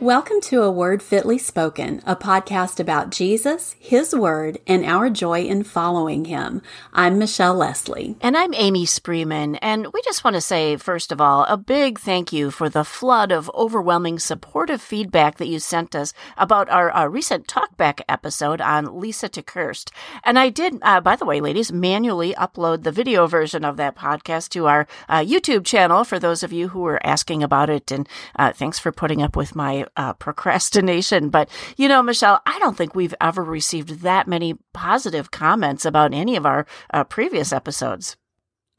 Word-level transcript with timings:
Welcome 0.00 0.40
to 0.44 0.62
A 0.62 0.70
Word 0.70 1.02
Fitly 1.02 1.36
Spoken, 1.36 2.00
a 2.06 2.16
podcast 2.16 2.80
about 2.80 3.10
Jesus, 3.10 3.76
His 3.78 4.14
Word, 4.14 4.58
and 4.66 4.82
our 4.86 5.10
joy 5.10 5.42
in 5.42 5.62
following 5.62 6.24
Him. 6.24 6.62
I'm 6.94 7.18
Michelle 7.18 7.52
Leslie. 7.52 8.16
And 8.22 8.34
I'm 8.34 8.54
Amy 8.54 8.86
Spreeman. 8.86 9.58
And 9.60 9.88
we 9.92 10.00
just 10.00 10.24
want 10.24 10.36
to 10.36 10.40
say, 10.40 10.78
first 10.78 11.12
of 11.12 11.20
all, 11.20 11.44
a 11.44 11.58
big 11.58 11.98
thank 11.98 12.32
you 12.32 12.50
for 12.50 12.70
the 12.70 12.82
flood 12.82 13.30
of 13.30 13.50
overwhelming 13.54 14.18
supportive 14.18 14.80
feedback 14.80 15.36
that 15.36 15.48
you 15.48 15.58
sent 15.58 15.94
us 15.94 16.14
about 16.38 16.70
our, 16.70 16.90
our 16.92 17.10
recent 17.10 17.46
talkback 17.46 18.00
episode 18.08 18.62
on 18.62 18.98
Lisa 18.98 19.28
TerKeurst. 19.28 19.90
And 20.24 20.38
I 20.38 20.48
did, 20.48 20.78
uh, 20.80 21.02
by 21.02 21.14
the 21.14 21.26
way, 21.26 21.42
ladies, 21.42 21.72
manually 21.72 22.32
upload 22.36 22.84
the 22.84 22.92
video 22.92 23.26
version 23.26 23.66
of 23.66 23.76
that 23.76 23.96
podcast 23.96 24.48
to 24.52 24.66
our 24.66 24.86
uh, 25.10 25.18
YouTube 25.18 25.66
channel 25.66 26.04
for 26.04 26.18
those 26.18 26.42
of 26.42 26.54
you 26.54 26.68
who 26.68 26.80
were 26.80 27.06
asking 27.06 27.42
about 27.42 27.68
it. 27.68 27.92
And 27.92 28.08
uh, 28.36 28.54
thanks 28.54 28.78
for 28.78 28.92
putting 28.92 29.20
up 29.20 29.36
with 29.36 29.54
my 29.54 29.84
uh, 30.00 30.14
procrastination. 30.14 31.28
But, 31.28 31.50
you 31.76 31.86
know, 31.86 32.02
Michelle, 32.02 32.40
I 32.46 32.58
don't 32.58 32.74
think 32.74 32.94
we've 32.94 33.14
ever 33.20 33.44
received 33.44 34.00
that 34.00 34.26
many 34.26 34.54
positive 34.72 35.30
comments 35.30 35.84
about 35.84 36.14
any 36.14 36.36
of 36.36 36.46
our 36.46 36.64
uh, 36.94 37.04
previous 37.04 37.52
episodes. 37.52 38.16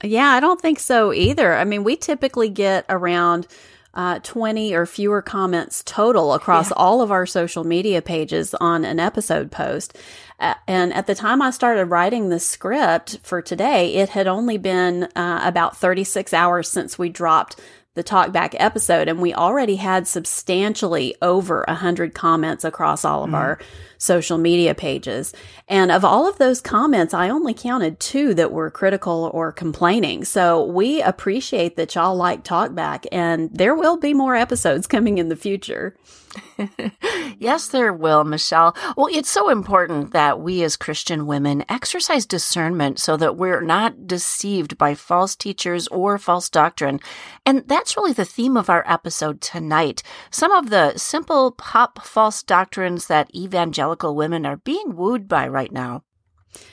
Yeah, 0.03 0.29
I 0.29 0.39
don't 0.39 0.59
think 0.59 0.79
so 0.79 1.13
either. 1.13 1.53
I 1.53 1.63
mean, 1.63 1.83
we 1.83 1.95
typically 1.95 2.49
get 2.49 2.85
around 2.89 3.47
uh, 3.93 4.17
20 4.23 4.73
or 4.73 4.87
fewer 4.87 5.21
comments 5.21 5.83
total 5.85 6.33
across 6.33 6.69
yeah. 6.71 6.77
all 6.77 7.01
of 7.01 7.11
our 7.11 7.27
social 7.27 7.65
media 7.65 8.01
pages 8.01 8.55
on 8.55 8.83
an 8.83 8.99
episode 8.99 9.51
post. 9.51 9.95
Uh, 10.39 10.55
and 10.67 10.91
at 10.91 11.05
the 11.05 11.13
time 11.13 11.39
I 11.39 11.51
started 11.51 11.85
writing 11.85 12.29
the 12.29 12.39
script 12.39 13.19
for 13.21 13.43
today, 13.43 13.93
it 13.93 14.09
had 14.09 14.25
only 14.25 14.57
been 14.57 15.03
uh, 15.15 15.41
about 15.43 15.77
36 15.77 16.33
hours 16.33 16.67
since 16.67 16.97
we 16.97 17.09
dropped 17.09 17.59
the 17.93 18.03
talkback 18.03 18.55
episode 18.57 19.09
and 19.09 19.19
we 19.19 19.33
already 19.33 19.75
had 19.75 20.07
substantially 20.07 21.13
over 21.21 21.63
a 21.67 21.75
hundred 21.75 22.13
comments 22.13 22.63
across 22.63 23.03
all 23.03 23.25
of 23.25 23.31
mm. 23.31 23.35
our 23.35 23.59
social 23.97 24.37
media 24.37 24.73
pages. 24.73 25.33
And 25.67 25.91
of 25.91 26.05
all 26.05 26.27
of 26.27 26.37
those 26.37 26.61
comments, 26.61 27.13
I 27.13 27.29
only 27.29 27.53
counted 27.53 27.99
two 27.99 28.33
that 28.35 28.53
were 28.53 28.71
critical 28.71 29.29
or 29.33 29.51
complaining. 29.51 30.23
So 30.23 30.63
we 30.63 31.01
appreciate 31.01 31.75
that 31.75 31.93
y'all 31.93 32.15
like 32.15 32.45
talkback 32.45 33.05
and 33.11 33.49
there 33.51 33.75
will 33.75 33.97
be 33.97 34.13
more 34.13 34.35
episodes 34.35 34.87
coming 34.87 35.17
in 35.17 35.27
the 35.27 35.35
future. 35.35 35.95
yes, 37.39 37.67
there 37.67 37.93
will, 37.93 38.23
Michelle. 38.23 38.75
Well, 38.95 39.09
it's 39.11 39.29
so 39.29 39.49
important 39.49 40.11
that 40.11 40.39
we 40.39 40.63
as 40.63 40.75
Christian 40.75 41.25
women 41.27 41.65
exercise 41.69 42.25
discernment 42.25 42.99
so 42.99 43.17
that 43.17 43.37
we're 43.37 43.61
not 43.61 44.07
deceived 44.07 44.77
by 44.77 44.95
false 44.95 45.35
teachers 45.35 45.87
or 45.89 46.17
false 46.17 46.49
doctrine. 46.49 46.99
And 47.45 47.67
that's 47.67 47.97
really 47.97 48.13
the 48.13 48.25
theme 48.25 48.57
of 48.57 48.69
our 48.69 48.83
episode 48.87 49.41
tonight. 49.41 50.03
Some 50.29 50.51
of 50.51 50.69
the 50.69 50.97
simple 50.97 51.51
pop 51.51 52.05
false 52.05 52.43
doctrines 52.43 53.07
that 53.07 53.33
evangelical 53.35 54.15
women 54.15 54.45
are 54.45 54.57
being 54.57 54.95
wooed 54.95 55.27
by 55.27 55.47
right 55.47 55.71
now. 55.71 56.03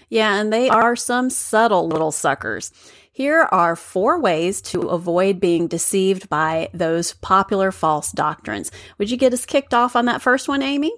Yeah, 0.09 0.41
and 0.41 0.53
they 0.53 0.69
are 0.69 0.97
some 0.97 1.31
subtle 1.31 1.87
little 1.87 2.13
suckers. 2.13 2.73
Here 3.19 3.49
are 3.51 3.75
four 3.75 4.21
ways 4.21 4.63
to 4.71 4.83
avoid 4.91 5.41
being 5.41 5.67
deceived 5.67 6.29
by 6.29 6.69
those 6.73 7.15
popular 7.15 7.73
false 7.73 8.13
doctrines. 8.13 8.71
Would 8.97 9.11
you 9.11 9.17
get 9.17 9.33
us 9.33 9.45
kicked 9.45 9.75
off 9.75 9.97
on 9.97 10.05
that 10.05 10.23
first 10.23 10.47
one, 10.47 10.63
Amy? 10.63 10.95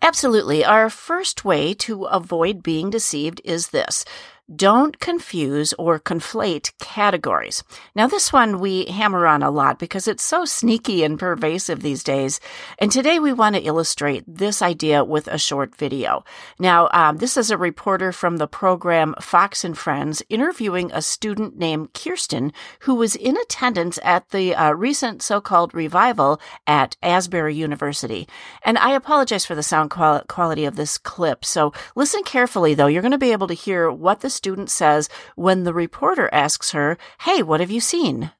Absolutely. 0.00 0.64
Our 0.64 0.88
first 0.88 1.44
way 1.44 1.74
to 1.74 2.04
avoid 2.04 2.62
being 2.62 2.88
deceived 2.88 3.42
is 3.44 3.68
this 3.68 4.06
don't 4.54 4.98
confuse 4.98 5.74
or 5.74 6.00
conflate 6.00 6.72
categories. 6.78 7.62
Now, 7.94 8.06
this 8.06 8.32
one 8.32 8.60
we 8.60 8.86
hammer 8.86 9.26
on 9.26 9.42
a 9.42 9.50
lot 9.50 9.78
because 9.78 10.08
it's 10.08 10.22
so 10.22 10.44
sneaky 10.44 11.04
and 11.04 11.18
pervasive 11.18 11.82
these 11.82 12.02
days. 12.02 12.40
And 12.78 12.90
today 12.90 13.18
we 13.18 13.32
want 13.32 13.56
to 13.56 13.62
illustrate 13.62 14.24
this 14.26 14.62
idea 14.62 15.04
with 15.04 15.28
a 15.28 15.38
short 15.38 15.76
video. 15.76 16.24
Now, 16.58 16.88
um, 16.92 17.18
this 17.18 17.36
is 17.36 17.50
a 17.50 17.58
reporter 17.58 18.10
from 18.10 18.38
the 18.38 18.46
program 18.46 19.14
Fox 19.20 19.64
and 19.64 19.76
Friends 19.76 20.22
interviewing 20.30 20.90
a 20.92 21.02
student 21.02 21.58
named 21.58 21.92
Kiersten 21.92 22.52
who 22.80 22.94
was 22.94 23.14
in 23.16 23.36
attendance 23.36 23.98
at 24.02 24.30
the 24.30 24.54
uh, 24.54 24.72
recent 24.72 25.22
so-called 25.22 25.74
revival 25.74 26.40
at 26.66 26.96
Asbury 27.02 27.54
University. 27.54 28.26
And 28.62 28.78
I 28.78 28.92
apologize 28.92 29.44
for 29.44 29.54
the 29.54 29.62
sound 29.62 29.90
quali- 29.90 30.24
quality 30.28 30.64
of 30.64 30.76
this 30.76 30.96
clip. 30.96 31.44
So 31.44 31.72
listen 31.94 32.22
carefully, 32.22 32.74
though. 32.74 32.86
You're 32.86 33.02
going 33.02 33.12
to 33.12 33.18
be 33.18 33.32
able 33.32 33.48
to 33.48 33.54
hear 33.54 33.90
what 33.90 34.20
the 34.20 34.30
student 34.38 34.70
says 34.70 35.10
when 35.36 35.64
the 35.64 35.74
reporter 35.74 36.30
asks 36.32 36.70
her, 36.72 36.96
Hey, 37.20 37.42
what 37.42 37.60
have 37.60 37.70
you 37.70 37.80
seen? 37.80 38.30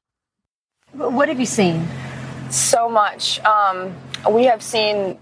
What 0.93 1.29
have 1.29 1.39
you 1.39 1.45
seen? 1.45 1.87
So 2.49 2.89
much. 2.89 3.39
Um, 3.41 3.95
we 4.31 4.45
have 4.45 4.63
seen 4.63 5.19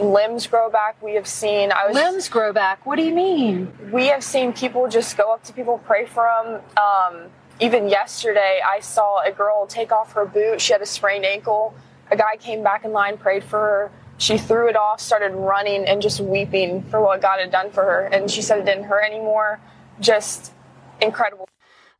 limbs 0.00 0.48
grow 0.48 0.68
back. 0.70 1.00
We 1.00 1.14
have 1.14 1.28
seen 1.28 1.70
I 1.70 1.86
was 1.86 1.94
limbs 1.94 2.28
grow 2.28 2.52
back. 2.52 2.84
What 2.84 2.96
do 2.96 3.04
you 3.04 3.14
mean? 3.14 3.72
We 3.92 4.06
have 4.08 4.24
seen 4.24 4.52
people 4.52 4.88
just 4.88 5.16
go 5.16 5.32
up 5.32 5.44
to 5.44 5.52
people, 5.52 5.78
pray 5.86 6.06
for 6.06 6.24
them. 6.24 6.60
Um, 6.76 7.30
even 7.60 7.88
yesterday, 7.88 8.60
I 8.66 8.80
saw 8.80 9.22
a 9.22 9.30
girl 9.30 9.66
take 9.66 9.92
off 9.92 10.12
her 10.14 10.24
boot. 10.24 10.60
She 10.60 10.72
had 10.72 10.82
a 10.82 10.86
sprained 10.86 11.24
ankle. 11.24 11.74
A 12.10 12.16
guy 12.16 12.36
came 12.36 12.64
back 12.64 12.84
in 12.84 12.92
line, 12.92 13.16
prayed 13.16 13.44
for 13.44 13.58
her. 13.58 13.92
She 14.18 14.38
threw 14.38 14.68
it 14.68 14.76
off, 14.76 15.00
started 15.00 15.32
running, 15.34 15.84
and 15.84 16.02
just 16.02 16.20
weeping 16.20 16.82
for 16.84 17.00
what 17.00 17.20
God 17.22 17.38
had 17.38 17.52
done 17.52 17.70
for 17.70 17.82
her. 17.84 18.06
And 18.06 18.30
she 18.30 18.42
said 18.42 18.58
it 18.58 18.64
didn't 18.64 18.84
hurt 18.84 19.04
anymore 19.04 19.60
just 20.00 20.52
incredible. 21.00 21.48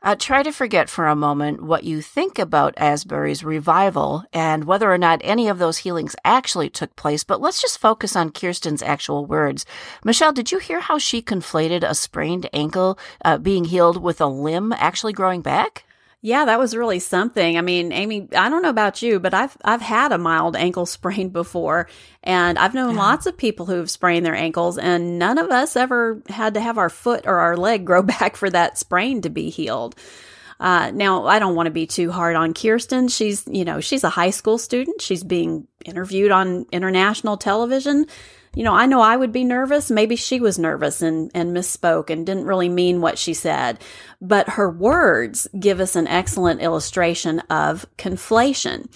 Uh, 0.04 0.14
try 0.14 0.42
to 0.42 0.52
forget 0.52 0.90
for 0.90 1.06
a 1.06 1.16
moment 1.16 1.62
what 1.62 1.82
you 1.82 2.02
think 2.02 2.38
about 2.38 2.74
Asbury's 2.76 3.42
revival 3.42 4.22
and 4.34 4.64
whether 4.64 4.92
or 4.92 4.98
not 4.98 5.22
any 5.24 5.48
of 5.48 5.58
those 5.58 5.78
healings 5.78 6.14
actually 6.26 6.68
took 6.68 6.94
place, 6.94 7.24
but 7.24 7.40
let's 7.40 7.62
just 7.62 7.78
focus 7.78 8.14
on 8.14 8.28
Kiersten's 8.28 8.82
actual 8.82 9.24
words. 9.24 9.64
Michelle, 10.04 10.32
did 10.32 10.52
you 10.52 10.58
hear 10.58 10.80
how 10.80 10.98
she 10.98 11.22
conflated 11.22 11.82
a 11.82 11.94
sprained 11.94 12.50
ankle 12.52 12.98
uh, 13.24 13.38
being 13.38 13.64
healed 13.64 14.02
with 14.02 14.20
a 14.20 14.26
limb 14.26 14.74
actually 14.74 15.14
growing 15.14 15.40
back? 15.40 15.84
Yeah, 16.24 16.46
that 16.46 16.58
was 16.58 16.74
really 16.74 17.00
something. 17.00 17.58
I 17.58 17.60
mean, 17.60 17.92
Amy, 17.92 18.28
I 18.34 18.48
don't 18.48 18.62
know 18.62 18.70
about 18.70 19.02
you, 19.02 19.20
but 19.20 19.34
I've 19.34 19.58
I've 19.62 19.82
had 19.82 20.10
a 20.10 20.16
mild 20.16 20.56
ankle 20.56 20.86
sprain 20.96 21.28
before, 21.28 21.86
and 22.22 22.58
I've 22.58 22.72
known 22.72 22.94
yeah. 22.94 23.02
lots 23.02 23.26
of 23.26 23.36
people 23.36 23.66
who've 23.66 23.90
sprained 23.90 24.24
their 24.24 24.34
ankles, 24.34 24.78
and 24.78 25.18
none 25.18 25.36
of 25.36 25.50
us 25.50 25.76
ever 25.76 26.22
had 26.30 26.54
to 26.54 26.60
have 26.60 26.78
our 26.78 26.88
foot 26.88 27.26
or 27.26 27.40
our 27.40 27.58
leg 27.58 27.84
grow 27.90 28.02
back 28.02 28.36
for 28.36 28.48
that 28.48 28.78
sprain 28.78 29.20
to 29.20 29.28
be 29.28 29.50
healed. 29.50 29.96
Uh, 30.58 30.92
now, 30.92 31.26
I 31.26 31.38
don't 31.38 31.56
want 31.56 31.66
to 31.66 31.70
be 31.70 31.86
too 31.86 32.10
hard 32.10 32.36
on 32.36 32.54
Kiersten. 32.54 33.14
She's, 33.14 33.44
you 33.46 33.66
know, 33.66 33.80
she's 33.80 34.02
a 34.02 34.08
high 34.08 34.30
school 34.30 34.56
student. 34.56 35.02
She's 35.02 35.24
being 35.24 35.66
interviewed 35.84 36.30
on 36.30 36.64
international 36.72 37.36
television 37.36 38.06
you 38.54 38.64
know, 38.64 38.74
I 38.74 38.86
know 38.86 39.00
I 39.00 39.16
would 39.16 39.32
be 39.32 39.44
nervous. 39.44 39.90
Maybe 39.90 40.16
she 40.16 40.40
was 40.40 40.58
nervous 40.58 41.02
and, 41.02 41.30
and 41.34 41.56
misspoke 41.56 42.10
and 42.10 42.24
didn't 42.24 42.46
really 42.46 42.68
mean 42.68 43.00
what 43.00 43.18
she 43.18 43.34
said. 43.34 43.78
But 44.20 44.50
her 44.50 44.70
words 44.70 45.48
give 45.58 45.80
us 45.80 45.96
an 45.96 46.06
excellent 46.06 46.60
illustration 46.60 47.40
of 47.50 47.86
conflation. 47.98 48.88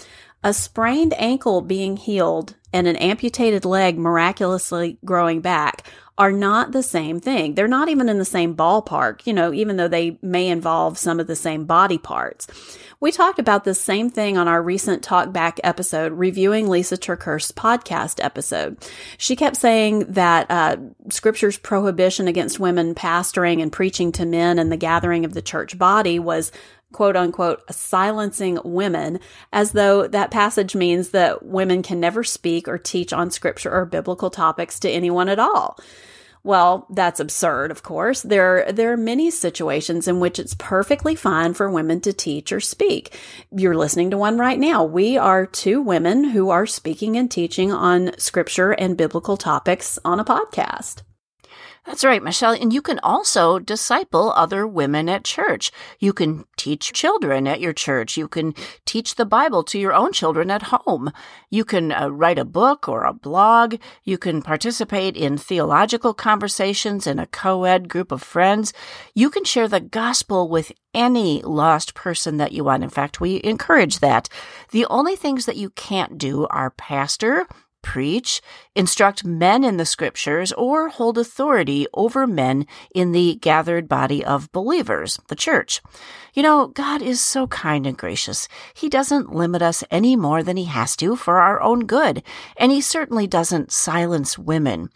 A 0.45 0.55
sprained 0.55 1.15
ankle 1.19 1.61
being 1.61 1.97
healed 1.97 2.55
and 2.73 2.87
an 2.87 2.97
amputated 2.97 3.65
leg 3.65 3.99
miraculously 3.99 4.99
growing 5.05 5.41
back 5.41 5.89
are 6.17 6.33
not 6.33 6.73
the 6.73 6.83
same 6.83 7.21
thing. 7.21 7.55
They're 7.55 7.69
not 7.69 7.89
even 7.89 8.09
in 8.09 8.19
the 8.19 8.25
same 8.25 8.55
ballpark, 8.57 9.27
you 9.27 9.33
know, 9.33 9.53
even 9.53 9.77
though 9.77 9.89
they 9.89 10.19
may 10.21 10.49
involve 10.49 10.99
some 10.99 11.21
of 11.21 11.29
the 11.29 11.37
same 11.37 11.65
body 11.65 11.99
parts. 11.99 12.49
We 13.01 13.13
talked 13.13 13.39
about 13.39 13.63
the 13.63 13.75
same 13.75 14.11
thing 14.11 14.37
on 14.37 14.49
our 14.49 14.61
recent 14.61 15.05
talkback 15.05 15.61
episode, 15.63 16.13
reviewing 16.13 16.69
Lisa 16.69 16.97
TerKeurst's 16.97 17.53
podcast 17.53 18.23
episode. 18.23 18.85
She 19.19 19.37
kept 19.37 19.57
saying 19.57 20.01
that 20.13 20.51
uh, 20.51 20.79
Scripture's 21.09 21.59
prohibition 21.59 22.27
against 22.27 22.59
women 22.59 22.97
pastoring 22.97 23.63
and 23.63 23.73
preaching 23.73 24.11
to 24.13 24.27
men 24.27 24.59
and 24.59 24.73
the 24.73 24.77
gathering 24.77 25.25
of 25.25 25.33
the 25.33 25.43
church 25.43 25.79
body 25.79 26.19
was 26.19 26.51
quote 26.91 27.17
unquote 27.17 27.63
silencing 27.73 28.59
women 28.65 29.21
as 29.53 29.73
though 29.73 30.09
that 30.09 30.31
passage 30.33 30.75
means 30.75 31.11
that 31.11 31.45
women 31.45 31.83
can 31.83 32.01
never 32.01 32.25
speak 32.25 32.67
or 32.67 32.79
teach 32.79 33.13
on 33.13 33.31
scripture 33.31 33.71
or 33.71 33.85
biblical 33.85 34.31
topics 34.31 34.81
to 34.81 34.91
anyone 34.91 35.29
at 35.29 35.39
all. 35.39 35.79
Well, 36.45 36.87
that's 36.91 37.21
absurd, 37.21 37.71
of 37.71 37.83
course. 37.83 38.23
There, 38.23 38.71
there 38.73 38.93
are 38.93 38.97
many 38.97 39.31
situations 39.31 40.09
in 40.09 40.21
which 40.21 40.39
it's 40.39 40.55
perfectly 40.59 41.15
fine 41.15 41.55
for 41.55 41.71
women 41.71 42.01
to 42.03 42.13
teach 42.13 42.53
or 42.53 42.61
speak. 42.61 43.19
You're 43.51 43.77
listening 43.77 44.11
to 44.11 44.19
one 44.19 44.39
right 44.39 44.59
now. 44.59 44.85
We 44.85 45.17
are 45.17 45.47
two 45.47 45.81
women 45.83 46.25
who 46.25 46.51
are 46.51 46.67
speaking 46.67 47.17
and 47.17 47.31
teaching 47.31 47.73
on 47.73 48.19
scripture 48.19 48.73
and 48.73 48.97
biblical 48.97 49.37
topics 49.37 49.99
on 50.05 50.21
a 50.21 50.25
podcast. 50.25 51.03
That's 51.89 52.05
right, 52.05 52.23
Michelle. 52.23 52.53
And 52.53 52.71
you 52.71 52.83
can 52.83 52.99
also 52.99 53.59
disciple 53.59 54.31
other 54.33 54.67
women 54.67 55.09
at 55.09 55.25
church. 55.25 55.73
You 55.99 56.13
can 56.13 56.45
teach 56.59 56.93
children 56.93 57.47
at 57.47 57.63
your 57.63 57.73
church. 57.73 58.19
You 58.19 58.29
can 58.29 58.53
teach 58.85 59.15
the 59.15 59.25
Bible 59.25 59.65
to 59.65 59.79
your 59.79 59.95
own 59.95 60.13
children 60.13 60.51
at 60.51 60.65
home. 60.65 61.11
You 61.49 61.65
can 61.65 61.91
uh, 61.91 62.09
write 62.09 62.39
a 62.39 62.45
book 62.45 62.91
or 62.91 63.05
a 63.05 63.15
blog. 63.15 63.77
You 64.05 64.19
can 64.19 64.43
participate 64.43 65.17
in 65.17 65.39
theological 65.39 66.13
conversations 66.13 67.07
in 67.07 67.19
a 67.19 67.27
co-ed 67.27 67.89
group 67.89 68.13
of 68.13 68.23
friends. 68.23 68.75
You 69.15 69.31
can 69.31 69.45
share 69.45 69.67
the 69.67 69.81
gospel 69.81 70.47
with 70.47 70.73
any 70.93 71.41
lost 71.41 71.95
person 71.95 72.37
that 72.37 72.53
you 72.53 72.65
want. 72.65 72.85
In 72.85 72.91
fact, 72.91 73.19
we 73.19 73.41
encourage 73.43 74.01
that. 74.01 74.29
The 74.73 74.85
only 74.91 75.17
things 75.17 75.47
that 75.47 75.57
you 75.57 75.71
can't 75.71 76.19
do 76.19 76.47
are 76.49 76.69
pastor, 76.69 77.47
preach, 77.89 78.43
instruct 78.75 79.25
men 79.25 79.65
in 79.65 79.79
the 79.79 79.87
scriptures, 79.87 80.53
or 80.53 80.91
hold 80.91 81.17
authority 81.17 81.87
over 81.95 82.27
men 82.27 82.67
in 82.95 83.13
the 83.13 83.37
gathered 83.41 83.89
body 83.89 84.23
of 84.23 84.53
believers, 84.53 85.19
the 85.29 85.35
church. 85.35 85.81
You 86.35 86.43
know, 86.43 86.67
God 86.67 87.01
is 87.01 87.25
so 87.25 87.47
kind 87.47 87.87
and 87.87 87.97
gracious. 87.97 88.47
He 88.75 88.91
doesn't 88.91 89.35
limit 89.35 89.63
us 89.63 89.83
any 89.91 90.17
more 90.17 90.43
than 90.43 90.59
he 90.59 90.67
has 90.67 90.97
to 90.97 91.17
for 91.17 91.39
our 91.41 91.63
own 91.63 91.87
good, 91.87 92.23
and 92.59 92.71
he 92.71 92.83
certainly 92.83 93.27
doesn't 93.27 93.73
silence 93.73 94.39
women. 94.39 94.91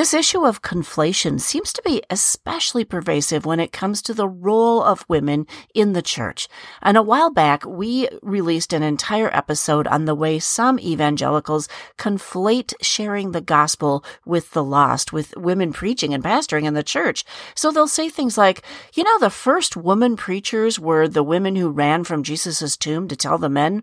This 0.00 0.14
issue 0.14 0.46
of 0.46 0.62
conflation 0.62 1.38
seems 1.38 1.74
to 1.74 1.82
be 1.82 2.02
especially 2.08 2.86
pervasive 2.86 3.44
when 3.44 3.60
it 3.60 3.70
comes 3.70 4.00
to 4.00 4.14
the 4.14 4.26
role 4.26 4.82
of 4.82 5.04
women 5.10 5.46
in 5.74 5.92
the 5.92 6.00
church. 6.00 6.48
And 6.80 6.96
a 6.96 7.02
while 7.02 7.30
back, 7.30 7.66
we 7.66 8.08
released 8.22 8.72
an 8.72 8.82
entire 8.82 9.28
episode 9.36 9.86
on 9.86 10.06
the 10.06 10.14
way 10.14 10.38
some 10.38 10.80
evangelicals 10.80 11.68
conflate 11.98 12.72
sharing 12.80 13.32
the 13.32 13.42
gospel 13.42 14.02
with 14.24 14.52
the 14.52 14.64
lost, 14.64 15.12
with 15.12 15.36
women 15.36 15.70
preaching 15.70 16.14
and 16.14 16.24
pastoring 16.24 16.64
in 16.64 16.72
the 16.72 16.82
church. 16.82 17.22
So 17.54 17.70
they'll 17.70 17.86
say 17.86 18.08
things 18.08 18.38
like, 18.38 18.62
you 18.94 19.04
know, 19.04 19.18
the 19.18 19.28
first 19.28 19.76
woman 19.76 20.16
preachers 20.16 20.80
were 20.80 21.08
the 21.08 21.22
women 21.22 21.56
who 21.56 21.68
ran 21.68 22.04
from 22.04 22.22
Jesus' 22.22 22.74
tomb 22.78 23.06
to 23.08 23.16
tell 23.16 23.36
the 23.36 23.50
men. 23.50 23.82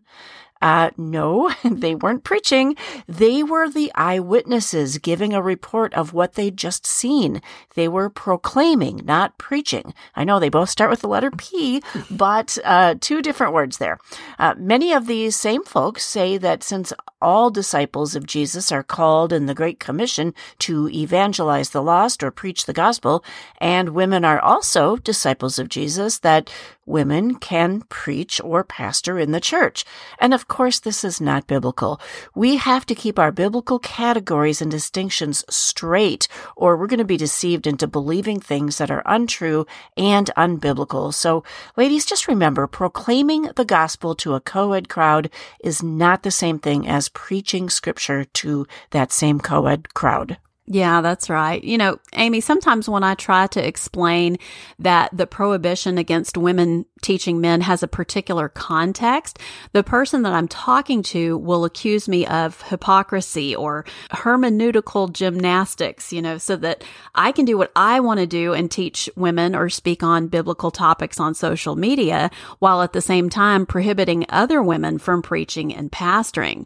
Uh, 0.61 0.91
no, 0.97 1.53
they 1.63 1.95
weren't 1.95 2.23
preaching. 2.23 2.75
They 3.07 3.43
were 3.43 3.69
the 3.69 3.91
eyewitnesses 3.95 4.97
giving 4.97 5.33
a 5.33 5.41
report 5.41 5.93
of 5.93 6.13
what 6.13 6.33
they'd 6.33 6.57
just 6.57 6.85
seen. 6.85 7.41
They 7.75 7.87
were 7.87 8.09
proclaiming, 8.09 9.01
not 9.05 9.37
preaching. 9.37 9.93
I 10.15 10.23
know 10.23 10.39
they 10.39 10.49
both 10.49 10.69
start 10.69 10.89
with 10.89 11.01
the 11.01 11.07
letter 11.07 11.31
P, 11.31 11.81
but 12.11 12.57
uh, 12.63 12.95
two 12.99 13.21
different 13.21 13.53
words 13.53 13.77
there. 13.77 13.99
Uh, 14.39 14.55
many 14.57 14.93
of 14.93 15.07
these 15.07 15.35
same 15.35 15.63
folks 15.63 16.03
say 16.03 16.37
that 16.37 16.63
since 16.63 16.93
all 17.21 17.49
disciples 17.49 18.15
of 18.15 18.25
Jesus 18.25 18.71
are 18.71 18.83
called 18.83 19.33
in 19.33 19.45
the 19.45 19.55
Great 19.55 19.79
Commission 19.79 20.33
to 20.59 20.89
evangelize 20.89 21.71
the 21.71 21.81
lost 21.81 22.23
or 22.23 22.31
preach 22.31 22.65
the 22.65 22.73
gospel, 22.73 23.23
and 23.59 23.89
women 23.89 24.23
are 24.23 24.39
also 24.39 24.97
disciples 24.97 25.57
of 25.57 25.69
Jesus, 25.69 26.19
that 26.19 26.49
women 26.85 27.35
can 27.35 27.81
preach 27.89 28.39
or 28.43 28.63
pastor 28.63 29.19
in 29.19 29.31
the 29.31 29.41
church. 29.41 29.83
And 30.19 30.33
of 30.33 30.46
course, 30.47 30.79
this 30.79 31.03
is 31.03 31.21
not 31.21 31.47
biblical. 31.47 31.99
We 32.35 32.57
have 32.57 32.85
to 32.87 32.95
keep 32.95 33.19
our 33.19 33.31
biblical 33.31 33.79
categories 33.79 34.61
and 34.61 34.71
distinctions 34.71 35.43
straight, 35.49 36.27
or 36.55 36.75
we're 36.77 36.87
going 36.87 36.99
to 36.99 37.05
be 37.05 37.17
deceived 37.17 37.67
into 37.67 37.87
believing 37.87 38.39
things 38.39 38.77
that 38.77 38.91
are 38.91 39.03
untrue 39.05 39.65
and 39.95 40.29
unbiblical. 40.37 41.13
So, 41.13 41.43
ladies, 41.75 42.05
just 42.05 42.27
remember 42.27 42.67
proclaiming 42.67 43.49
the 43.55 43.65
gospel 43.65 44.15
to 44.15 44.33
a 44.35 44.41
co 44.41 44.73
ed 44.73 44.89
crowd 44.89 45.29
is 45.63 45.83
not 45.83 46.23
the 46.23 46.31
same 46.31 46.59
thing 46.59 46.87
as 46.87 47.09
preaching 47.09 47.69
scripture 47.69 48.25
to 48.25 48.67
that 48.91 49.11
same 49.11 49.39
co 49.39 49.67
ed 49.67 49.93
crowd. 49.93 50.37
Yeah, 50.69 50.99
that's 50.99 51.29
right. 51.29 51.63
You 51.63 51.77
know, 51.77 51.97
Amy, 52.11 52.41
sometimes 52.41 52.89
when 52.89 53.01
I 53.01 53.15
try 53.15 53.47
to 53.47 53.65
explain 53.65 54.37
that 54.79 55.15
the 55.15 55.25
prohibition 55.25 55.97
against 55.97 56.37
women 56.37 56.85
teaching 57.01 57.39
men 57.39 57.61
has 57.61 57.83
a 57.83 57.87
particular 57.87 58.49
context, 58.49 59.39
the 59.71 59.81
person 59.81 60.23
that 60.23 60.33
I'm 60.33 60.49
talking 60.49 61.03
to 61.03 61.37
will 61.37 61.63
accuse 61.63 62.09
me 62.09 62.27
of 62.27 62.61
hypocrisy 62.63 63.55
or 63.55 63.85
hermeneutical 64.11 65.13
gymnastics, 65.13 66.11
you 66.11 66.21
know, 66.21 66.37
so 66.37 66.57
that 66.57 66.83
I 67.15 67.31
can 67.31 67.45
do 67.45 67.57
what 67.57 67.71
I 67.73 68.01
want 68.01 68.19
to 68.19 68.27
do 68.27 68.53
and 68.53 68.69
teach 68.69 69.09
women 69.15 69.55
or 69.55 69.69
speak 69.69 70.03
on 70.03 70.27
biblical 70.27 70.71
topics 70.71 71.17
on 71.17 71.33
social 71.33 71.77
media 71.77 72.29
while 72.59 72.81
at 72.81 72.91
the 72.91 73.01
same 73.01 73.29
time 73.29 73.65
prohibiting 73.65 74.25
other 74.27 74.61
women 74.61 74.97
from 74.97 75.21
preaching 75.21 75.73
and 75.73 75.93
pastoring 75.93 76.65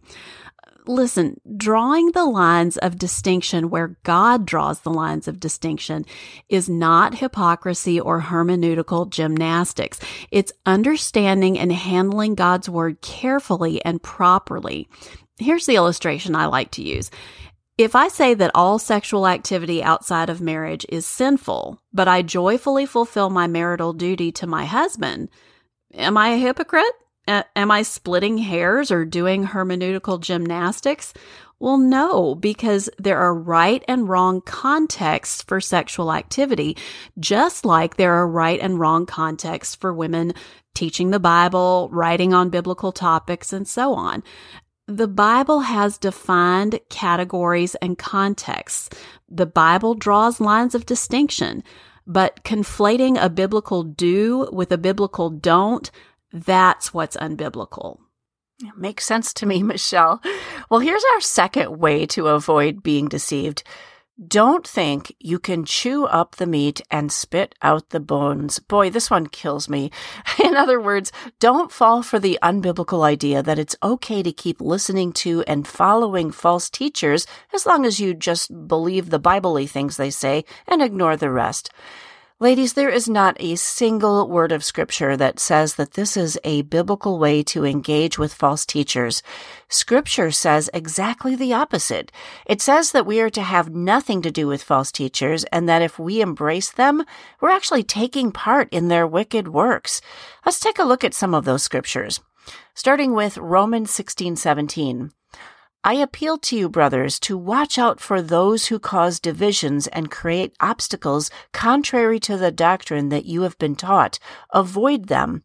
listen, 0.87 1.39
drawing 1.57 2.11
the 2.11 2.25
lines 2.25 2.77
of 2.77 2.97
distinction 2.97 3.69
where 3.69 3.97
God 4.03 4.45
draws 4.45 4.81
the 4.81 4.89
lines 4.89 5.27
of 5.27 5.39
distinction 5.39 6.05
is 6.49 6.69
not 6.69 7.15
hypocrisy 7.15 7.99
or 7.99 8.21
hermeneutical 8.21 9.09
gymnastics. 9.09 9.99
It's 10.31 10.53
understanding 10.65 11.57
and 11.57 11.71
handling 11.71 12.35
God's 12.35 12.69
word 12.69 13.01
carefully 13.01 13.83
and 13.83 14.01
properly. 14.01 14.87
Here's 15.39 15.65
the 15.65 15.75
illustration 15.75 16.35
I 16.35 16.45
like 16.45 16.71
to 16.71 16.83
use. 16.83 17.09
If 17.77 17.95
I 17.95 18.09
say 18.09 18.33
that 18.35 18.51
all 18.53 18.77
sexual 18.77 19.25
activity 19.25 19.81
outside 19.81 20.29
of 20.29 20.41
marriage 20.41 20.85
is 20.89 21.05
sinful, 21.05 21.81
but 21.91 22.07
I 22.07 22.21
joyfully 22.21 22.85
fulfill 22.85 23.29
my 23.29 23.47
marital 23.47 23.93
duty 23.93 24.31
to 24.33 24.45
my 24.45 24.65
husband, 24.65 25.29
am 25.93 26.15
I 26.15 26.29
a 26.29 26.37
hypocrite? 26.37 26.85
Am 27.55 27.71
I 27.71 27.81
splitting 27.81 28.37
hairs 28.37 28.91
or 28.91 29.05
doing 29.05 29.45
hermeneutical 29.47 30.19
gymnastics? 30.19 31.13
Well, 31.59 31.77
no, 31.77 32.33
because 32.33 32.89
there 32.97 33.19
are 33.19 33.35
right 33.35 33.83
and 33.87 34.09
wrong 34.09 34.41
contexts 34.41 35.43
for 35.43 35.61
sexual 35.61 36.11
activity, 36.11 36.75
just 37.19 37.65
like 37.65 37.97
there 37.97 38.13
are 38.15 38.27
right 38.27 38.59
and 38.59 38.79
wrong 38.79 39.05
contexts 39.05 39.75
for 39.75 39.93
women 39.93 40.33
teaching 40.73 41.11
the 41.11 41.19
Bible, 41.19 41.87
writing 41.91 42.33
on 42.33 42.49
biblical 42.49 42.91
topics, 42.91 43.53
and 43.53 43.67
so 43.67 43.93
on. 43.93 44.23
The 44.87 45.07
Bible 45.07 45.59
has 45.59 45.99
defined 45.99 46.79
categories 46.89 47.75
and 47.75 47.97
contexts. 47.97 48.89
The 49.29 49.45
Bible 49.45 49.93
draws 49.93 50.41
lines 50.41 50.73
of 50.73 50.87
distinction, 50.87 51.63
but 52.07 52.43
conflating 52.43 53.21
a 53.21 53.29
biblical 53.29 53.83
do 53.83 54.49
with 54.51 54.71
a 54.71 54.77
biblical 54.77 55.29
don't 55.29 55.91
that's 56.31 56.93
what's 56.93 57.17
unbiblical. 57.17 57.99
Makes 58.77 59.05
sense 59.05 59.33
to 59.35 59.45
me, 59.45 59.63
Michelle. 59.63 60.21
Well, 60.69 60.79
here's 60.79 61.03
our 61.13 61.21
second 61.21 61.79
way 61.79 62.05
to 62.07 62.27
avoid 62.27 62.83
being 62.83 63.07
deceived. 63.07 63.63
Don't 64.27 64.67
think 64.67 65.15
you 65.19 65.39
can 65.39 65.65
chew 65.65 66.05
up 66.05 66.35
the 66.35 66.45
meat 66.45 66.79
and 66.91 67.11
spit 67.11 67.55
out 67.63 67.89
the 67.89 67.99
bones. 67.99 68.59
Boy, 68.59 68.91
this 68.91 69.09
one 69.09 69.25
kills 69.25 69.67
me. 69.67 69.89
In 70.43 70.55
other 70.55 70.79
words, 70.79 71.11
don't 71.39 71.71
fall 71.71 72.03
for 72.03 72.19
the 72.19 72.37
unbiblical 72.43 73.03
idea 73.03 73.41
that 73.41 73.57
it's 73.57 73.75
okay 73.81 74.21
to 74.21 74.31
keep 74.31 74.61
listening 74.61 75.11
to 75.13 75.43
and 75.47 75.67
following 75.67 76.29
false 76.29 76.69
teachers 76.69 77.25
as 77.51 77.65
long 77.65 77.83
as 77.83 77.99
you 77.99 78.13
just 78.13 78.67
believe 78.67 79.09
the 79.09 79.17
Bible 79.17 79.57
things 79.65 79.97
they 79.97 80.11
say 80.11 80.45
and 80.67 80.83
ignore 80.83 81.17
the 81.17 81.31
rest. 81.31 81.71
Ladies, 82.41 82.73
there 82.73 82.89
is 82.89 83.07
not 83.07 83.37
a 83.39 83.55
single 83.55 84.27
word 84.27 84.51
of 84.51 84.63
scripture 84.63 85.15
that 85.15 85.39
says 85.39 85.75
that 85.75 85.93
this 85.93 86.17
is 86.17 86.39
a 86.43 86.63
biblical 86.63 87.19
way 87.19 87.43
to 87.43 87.63
engage 87.63 88.17
with 88.17 88.33
false 88.33 88.65
teachers. 88.65 89.21
Scripture 89.69 90.31
says 90.31 90.67
exactly 90.73 91.35
the 91.35 91.53
opposite. 91.53 92.11
It 92.47 92.59
says 92.59 92.93
that 92.93 93.05
we 93.05 93.21
are 93.21 93.29
to 93.29 93.43
have 93.43 93.75
nothing 93.75 94.23
to 94.23 94.31
do 94.31 94.47
with 94.47 94.63
false 94.63 94.91
teachers 94.91 95.43
and 95.51 95.69
that 95.69 95.83
if 95.83 95.99
we 95.99 96.19
embrace 96.19 96.71
them, 96.71 97.05
we're 97.41 97.51
actually 97.51 97.83
taking 97.83 98.31
part 98.31 98.69
in 98.71 98.87
their 98.87 99.05
wicked 99.05 99.49
works. 99.49 100.01
Let's 100.43 100.59
take 100.59 100.79
a 100.79 100.83
look 100.83 101.03
at 101.03 101.13
some 101.13 101.35
of 101.35 101.45
those 101.45 101.61
scriptures. 101.61 102.21
Starting 102.73 103.13
with 103.13 103.37
Romans 103.37 103.91
16:17. 103.91 105.11
I 105.83 105.95
appeal 105.95 106.37
to 106.37 106.55
you, 106.55 106.69
brothers, 106.69 107.19
to 107.21 107.35
watch 107.35 107.79
out 107.79 107.99
for 107.99 108.21
those 108.21 108.67
who 108.67 108.77
cause 108.77 109.19
divisions 109.19 109.87
and 109.87 110.11
create 110.11 110.55
obstacles 110.59 111.31
contrary 111.53 112.19
to 112.19 112.37
the 112.37 112.51
doctrine 112.51 113.09
that 113.09 113.25
you 113.25 113.41
have 113.41 113.57
been 113.57 113.75
taught. 113.75 114.19
Avoid 114.53 115.07
them. 115.07 115.43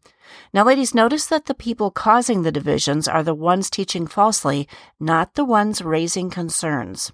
Now, 0.53 0.63
ladies, 0.63 0.93
notice 0.93 1.25
that 1.27 1.45
the 1.45 1.55
people 1.55 1.89
causing 1.89 2.43
the 2.43 2.51
divisions 2.51 3.07
are 3.07 3.23
the 3.23 3.33
ones 3.33 3.71
teaching 3.71 4.05
falsely, 4.05 4.67
not 4.99 5.33
the 5.33 5.45
ones 5.45 5.81
raising 5.81 6.29
concerns. 6.29 7.11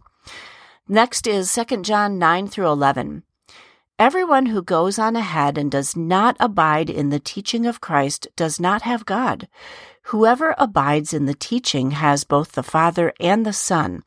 Next 0.90 1.26
is 1.26 1.54
2 1.54 1.82
John 1.82 2.20
9 2.20 2.48
through 2.50 2.68
11. 2.68 3.24
Everyone 4.00 4.48
who 4.48 4.62
goes 4.62 5.00
on 5.00 5.16
ahead 5.16 5.58
and 5.58 5.72
does 5.72 5.96
not 5.96 6.36
abide 6.40 6.90
in 6.90 7.10
the 7.10 7.20
teaching 7.20 7.66
of 7.66 7.80
Christ 7.80 8.28
does 8.36 8.60
not 8.60 8.82
have 8.82 9.06
God. 9.06 9.48
Whoever 10.08 10.54
abides 10.58 11.14
in 11.14 11.26
the 11.26 11.34
teaching 11.34 11.92
has 11.92 12.24
both 12.24 12.52
the 12.52 12.64
Father 12.64 13.14
and 13.20 13.46
the 13.46 13.54
Son. 13.54 14.04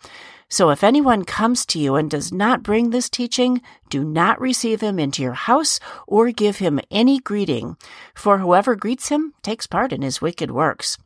So 0.48 0.70
if 0.70 0.84
anyone 0.84 1.24
comes 1.24 1.66
to 1.66 1.78
you 1.78 1.96
and 1.96 2.10
does 2.10 2.32
not 2.32 2.62
bring 2.62 2.90
this 2.90 3.10
teaching, 3.10 3.62
do 3.88 4.04
not 4.04 4.40
receive 4.40 4.80
him 4.80 4.98
into 4.98 5.22
your 5.22 5.32
house 5.32 5.80
or 6.06 6.30
give 6.30 6.58
him 6.58 6.80
any 6.90 7.18
greeting, 7.18 7.76
for 8.14 8.38
whoever 8.38 8.76
greets 8.76 9.08
him 9.08 9.32
takes 9.42 9.66
part 9.66 9.92
in 9.92 10.02
his 10.02 10.20
wicked 10.20 10.50
works. 10.50 10.98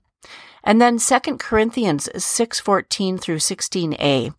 And 0.63 0.81
then 0.81 0.99
2 0.99 1.39
Corinthians 1.39 2.09
6:14 2.15 3.19
through 3.19 3.39
16a. 3.39 4.35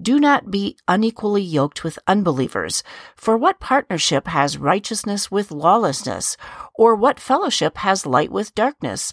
Do 0.00 0.18
not 0.18 0.50
be 0.50 0.76
unequally 0.88 1.42
yoked 1.42 1.84
with 1.84 1.98
unbelievers. 2.06 2.82
For 3.14 3.36
what 3.36 3.60
partnership 3.60 4.26
has 4.28 4.58
righteousness 4.58 5.30
with 5.30 5.52
lawlessness? 5.52 6.36
Or 6.74 6.96
what 6.96 7.20
fellowship 7.20 7.76
has 7.78 8.06
light 8.06 8.32
with 8.32 8.54
darkness? 8.54 9.12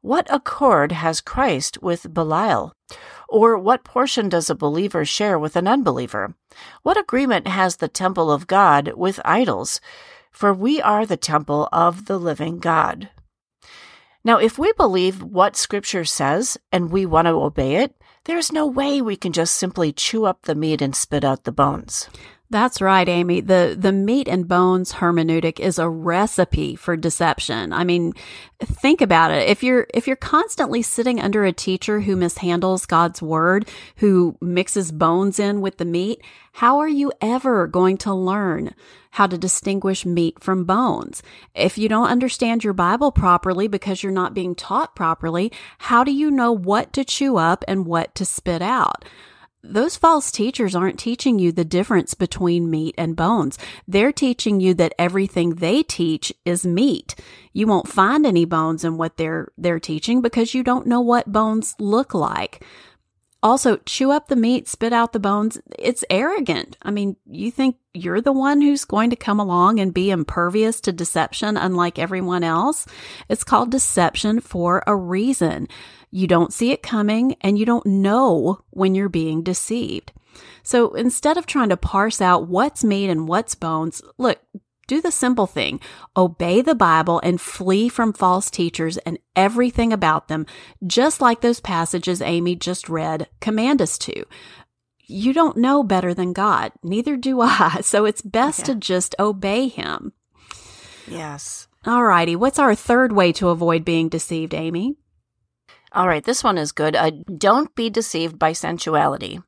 What 0.00 0.26
accord 0.30 0.92
has 0.92 1.20
Christ 1.20 1.82
with 1.82 2.12
Belial? 2.12 2.72
Or 3.28 3.58
what 3.58 3.84
portion 3.84 4.28
does 4.28 4.50
a 4.50 4.54
believer 4.54 5.04
share 5.04 5.38
with 5.38 5.56
an 5.56 5.66
unbeliever? 5.66 6.34
What 6.82 6.98
agreement 6.98 7.46
has 7.46 7.76
the 7.76 7.88
temple 7.88 8.30
of 8.30 8.46
God 8.46 8.92
with 8.96 9.20
idols? 9.24 9.80
For 10.30 10.52
we 10.52 10.80
are 10.80 11.06
the 11.06 11.16
temple 11.16 11.68
of 11.72 12.06
the 12.06 12.18
living 12.18 12.58
God. 12.58 13.10
Now, 14.24 14.38
if 14.38 14.58
we 14.58 14.72
believe 14.74 15.22
what 15.22 15.56
Scripture 15.56 16.04
says 16.04 16.56
and 16.70 16.90
we 16.90 17.06
want 17.06 17.26
to 17.26 17.32
obey 17.32 17.76
it, 17.76 17.94
there's 18.24 18.52
no 18.52 18.66
way 18.66 19.02
we 19.02 19.16
can 19.16 19.32
just 19.32 19.54
simply 19.54 19.92
chew 19.92 20.26
up 20.26 20.42
the 20.42 20.54
meat 20.54 20.80
and 20.80 20.94
spit 20.94 21.24
out 21.24 21.42
the 21.42 21.50
bones. 21.50 22.08
That's 22.52 22.82
right, 22.82 23.08
Amy. 23.08 23.40
The 23.40 23.74
the 23.78 23.92
meat 23.92 24.28
and 24.28 24.46
bones 24.46 24.92
hermeneutic 24.92 25.58
is 25.58 25.78
a 25.78 25.88
recipe 25.88 26.76
for 26.76 26.98
deception. 26.98 27.72
I 27.72 27.82
mean, 27.82 28.12
think 28.60 29.00
about 29.00 29.30
it. 29.30 29.48
If 29.48 29.62
you're 29.62 29.86
if 29.94 30.06
you're 30.06 30.16
constantly 30.16 30.82
sitting 30.82 31.18
under 31.18 31.46
a 31.46 31.52
teacher 31.54 32.00
who 32.00 32.14
mishandles 32.14 32.86
God's 32.86 33.22
word, 33.22 33.70
who 33.96 34.36
mixes 34.42 34.92
bones 34.92 35.38
in 35.38 35.62
with 35.62 35.78
the 35.78 35.86
meat, 35.86 36.20
how 36.52 36.78
are 36.80 36.88
you 36.88 37.10
ever 37.22 37.66
going 37.66 37.96
to 37.98 38.12
learn 38.12 38.74
how 39.12 39.26
to 39.26 39.38
distinguish 39.38 40.04
meat 40.04 40.44
from 40.44 40.64
bones? 40.64 41.22
If 41.54 41.78
you 41.78 41.88
don't 41.88 42.10
understand 42.10 42.64
your 42.64 42.74
Bible 42.74 43.12
properly 43.12 43.66
because 43.66 44.02
you're 44.02 44.12
not 44.12 44.34
being 44.34 44.54
taught 44.54 44.94
properly, 44.94 45.50
how 45.78 46.04
do 46.04 46.12
you 46.12 46.30
know 46.30 46.52
what 46.52 46.92
to 46.92 47.02
chew 47.02 47.38
up 47.38 47.64
and 47.66 47.86
what 47.86 48.14
to 48.16 48.26
spit 48.26 48.60
out? 48.60 49.06
Those 49.62 49.96
false 49.96 50.32
teachers 50.32 50.74
aren't 50.74 50.98
teaching 50.98 51.38
you 51.38 51.52
the 51.52 51.64
difference 51.64 52.14
between 52.14 52.70
meat 52.70 52.94
and 52.98 53.14
bones. 53.14 53.58
They're 53.86 54.12
teaching 54.12 54.60
you 54.60 54.74
that 54.74 54.94
everything 54.98 55.56
they 55.56 55.82
teach 55.82 56.32
is 56.44 56.66
meat. 56.66 57.14
You 57.52 57.66
won't 57.66 57.88
find 57.88 58.26
any 58.26 58.44
bones 58.44 58.84
in 58.84 58.96
what 58.96 59.16
they're 59.16 59.52
they're 59.56 59.80
teaching 59.80 60.20
because 60.20 60.54
you 60.54 60.62
don't 60.62 60.86
know 60.86 61.00
what 61.00 61.30
bones 61.30 61.76
look 61.78 62.12
like. 62.12 62.64
Also, 63.44 63.76
chew 63.78 64.12
up 64.12 64.28
the 64.28 64.36
meat, 64.36 64.68
spit 64.68 64.92
out 64.92 65.12
the 65.12 65.18
bones. 65.18 65.60
It's 65.76 66.04
arrogant. 66.08 66.76
I 66.80 66.92
mean, 66.92 67.16
you 67.26 67.50
think 67.50 67.76
you're 67.92 68.20
the 68.20 68.32
one 68.32 68.60
who's 68.60 68.84
going 68.84 69.10
to 69.10 69.16
come 69.16 69.40
along 69.40 69.80
and 69.80 69.92
be 69.92 70.10
impervious 70.10 70.80
to 70.82 70.92
deception 70.92 71.56
unlike 71.56 71.98
everyone 71.98 72.44
else? 72.44 72.86
It's 73.28 73.42
called 73.42 73.72
deception 73.72 74.38
for 74.38 74.84
a 74.86 74.94
reason. 74.94 75.66
You 76.12 76.26
don't 76.26 76.52
see 76.52 76.70
it 76.70 76.82
coming 76.82 77.36
and 77.40 77.58
you 77.58 77.64
don't 77.64 77.86
know 77.86 78.60
when 78.70 78.94
you're 78.94 79.08
being 79.08 79.42
deceived. 79.42 80.12
So 80.62 80.92
instead 80.92 81.36
of 81.38 81.46
trying 81.46 81.70
to 81.70 81.76
parse 81.76 82.20
out 82.20 82.46
what's 82.46 82.84
meat 82.84 83.08
and 83.08 83.26
what's 83.26 83.54
bones, 83.54 84.02
look, 84.18 84.38
do 84.86 85.00
the 85.00 85.10
simple 85.10 85.46
thing. 85.46 85.80
Obey 86.14 86.60
the 86.60 86.74
Bible 86.74 87.18
and 87.24 87.40
flee 87.40 87.88
from 87.88 88.12
false 88.12 88.50
teachers 88.50 88.98
and 88.98 89.18
everything 89.34 89.90
about 89.90 90.28
them, 90.28 90.44
just 90.86 91.22
like 91.22 91.40
those 91.40 91.60
passages 91.60 92.20
Amy 92.20 92.56
just 92.56 92.90
read 92.90 93.28
command 93.40 93.80
us 93.80 93.96
to. 93.98 94.24
You 95.06 95.32
don't 95.32 95.56
know 95.56 95.82
better 95.82 96.12
than 96.12 96.34
God. 96.34 96.72
Neither 96.82 97.16
do 97.16 97.40
I. 97.40 97.78
So 97.82 98.04
it's 98.04 98.22
best 98.22 98.60
yeah. 98.60 98.64
to 98.66 98.74
just 98.74 99.14
obey 99.18 99.68
him. 99.68 100.12
Yes. 101.08 101.68
All 101.86 102.04
righty. 102.04 102.36
What's 102.36 102.58
our 102.58 102.74
third 102.74 103.12
way 103.12 103.32
to 103.32 103.48
avoid 103.48 103.84
being 103.84 104.08
deceived, 104.08 104.54
Amy? 104.54 104.96
All 105.94 106.08
right, 106.08 106.24
this 106.24 106.42
one 106.42 106.56
is 106.56 106.72
good. 106.72 106.96
Uh, 106.96 107.10
don't 107.36 107.74
be 107.74 107.90
deceived 107.90 108.38
by 108.38 108.52
sensuality. 108.52 109.40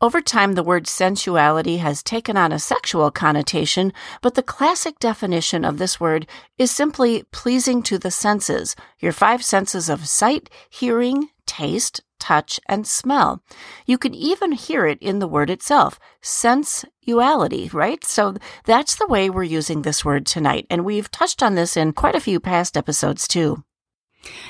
Over 0.00 0.20
time, 0.20 0.52
the 0.52 0.62
word 0.62 0.86
sensuality 0.86 1.78
has 1.78 2.02
taken 2.02 2.36
on 2.36 2.52
a 2.52 2.58
sexual 2.58 3.10
connotation, 3.10 3.92
but 4.22 4.34
the 4.34 4.42
classic 4.42 4.98
definition 4.98 5.64
of 5.64 5.78
this 5.78 5.98
word 5.98 6.26
is 6.58 6.70
simply 6.70 7.24
pleasing 7.32 7.82
to 7.84 7.98
the 7.98 8.10
senses, 8.10 8.76
your 9.00 9.12
five 9.12 9.42
senses 9.42 9.88
of 9.88 10.06
sight, 10.06 10.50
hearing, 10.68 11.30
taste, 11.46 12.02
touch, 12.20 12.60
and 12.68 12.86
smell. 12.86 13.42
You 13.86 13.98
can 13.98 14.14
even 14.14 14.52
hear 14.52 14.86
it 14.86 14.98
in 15.00 15.18
the 15.18 15.28
word 15.28 15.50
itself, 15.50 15.98
sensuality, 16.22 17.68
right? 17.72 18.04
So 18.04 18.36
that's 18.64 18.96
the 18.96 19.06
way 19.06 19.30
we're 19.30 19.42
using 19.42 19.82
this 19.82 20.04
word 20.04 20.26
tonight. 20.26 20.66
And 20.70 20.84
we've 20.84 21.10
touched 21.10 21.42
on 21.42 21.54
this 21.54 21.76
in 21.76 21.92
quite 21.92 22.14
a 22.14 22.20
few 22.20 22.40
past 22.40 22.76
episodes 22.76 23.26
too. 23.26 23.64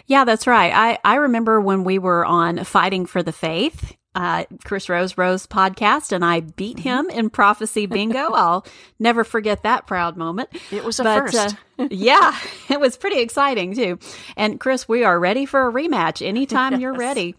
Yeah, 0.07 0.25
that's 0.25 0.47
right. 0.47 0.73
I, 0.73 0.99
I 1.05 1.17
remember 1.17 1.61
when 1.61 1.85
we 1.85 1.99
were 1.99 2.25
on 2.25 2.65
Fighting 2.65 3.07
for 3.07 3.23
the 3.23 3.33
Faith, 3.33 3.97
uh, 4.15 4.45
Chris 4.65 4.89
Rosebrough's 4.89 5.47
podcast, 5.47 6.13
and 6.13 6.25
I 6.25 6.41
beat 6.41 6.79
mm-hmm. 6.79 7.09
him 7.09 7.11
in 7.11 7.31
prophecy 7.31 7.87
bingo. 7.87 8.19
I'll 8.33 8.67
never 8.99 9.25
forget 9.25 9.63
that 9.63 9.87
proud 9.87 10.17
moment. 10.17 10.51
It 10.71 10.85
was 10.85 11.01
a 11.01 11.05
but, 11.05 11.21
first. 11.21 11.57
uh, 11.79 11.89
yeah, 11.91 12.37
it 12.71 12.81
was 12.81 12.97
pretty 12.97 13.21
exciting 13.21 13.75
too. 13.75 13.99
And 14.37 14.61
Chris, 14.61 14.89
we 14.89 15.05
are 15.05 15.19
ready 15.19 15.47
for 15.47 15.69
a 15.69 15.73
rematch 15.73 16.25
anytime 16.25 16.73
yes. 16.73 16.81
you're 16.81 16.95
ready. 16.95 17.35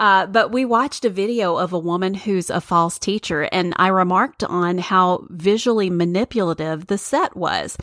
Uh, 0.00 0.24
but 0.24 0.50
we 0.50 0.64
watched 0.64 1.04
a 1.04 1.10
video 1.10 1.56
of 1.56 1.74
a 1.74 1.78
woman 1.78 2.14
who's 2.14 2.48
a 2.48 2.58
false 2.58 2.98
teacher, 2.98 3.42
and 3.52 3.74
I 3.76 3.88
remarked 3.88 4.42
on 4.42 4.78
how 4.78 5.26
visually 5.28 5.90
manipulative 5.90 6.86
the 6.86 6.96
set 6.96 7.36
was. 7.36 7.76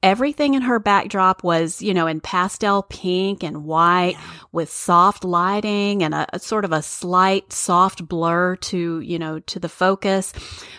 Everything 0.00 0.54
in 0.54 0.62
her 0.62 0.78
backdrop 0.78 1.42
was, 1.42 1.82
you 1.82 1.92
know, 1.92 2.06
in 2.06 2.20
pastel 2.20 2.84
pink 2.84 3.42
and 3.42 3.64
white 3.64 4.12
yeah. 4.12 4.20
with 4.52 4.70
soft 4.70 5.24
lighting 5.24 6.04
and 6.04 6.14
a, 6.14 6.26
a, 6.34 6.38
sort 6.38 6.64
of 6.64 6.70
a 6.70 6.80
slight 6.80 7.52
soft 7.52 8.06
blur 8.06 8.54
to, 8.56 9.00
you 9.00 9.18
know, 9.18 9.40
to 9.40 9.58
the 9.58 9.68
focus. 9.68 10.32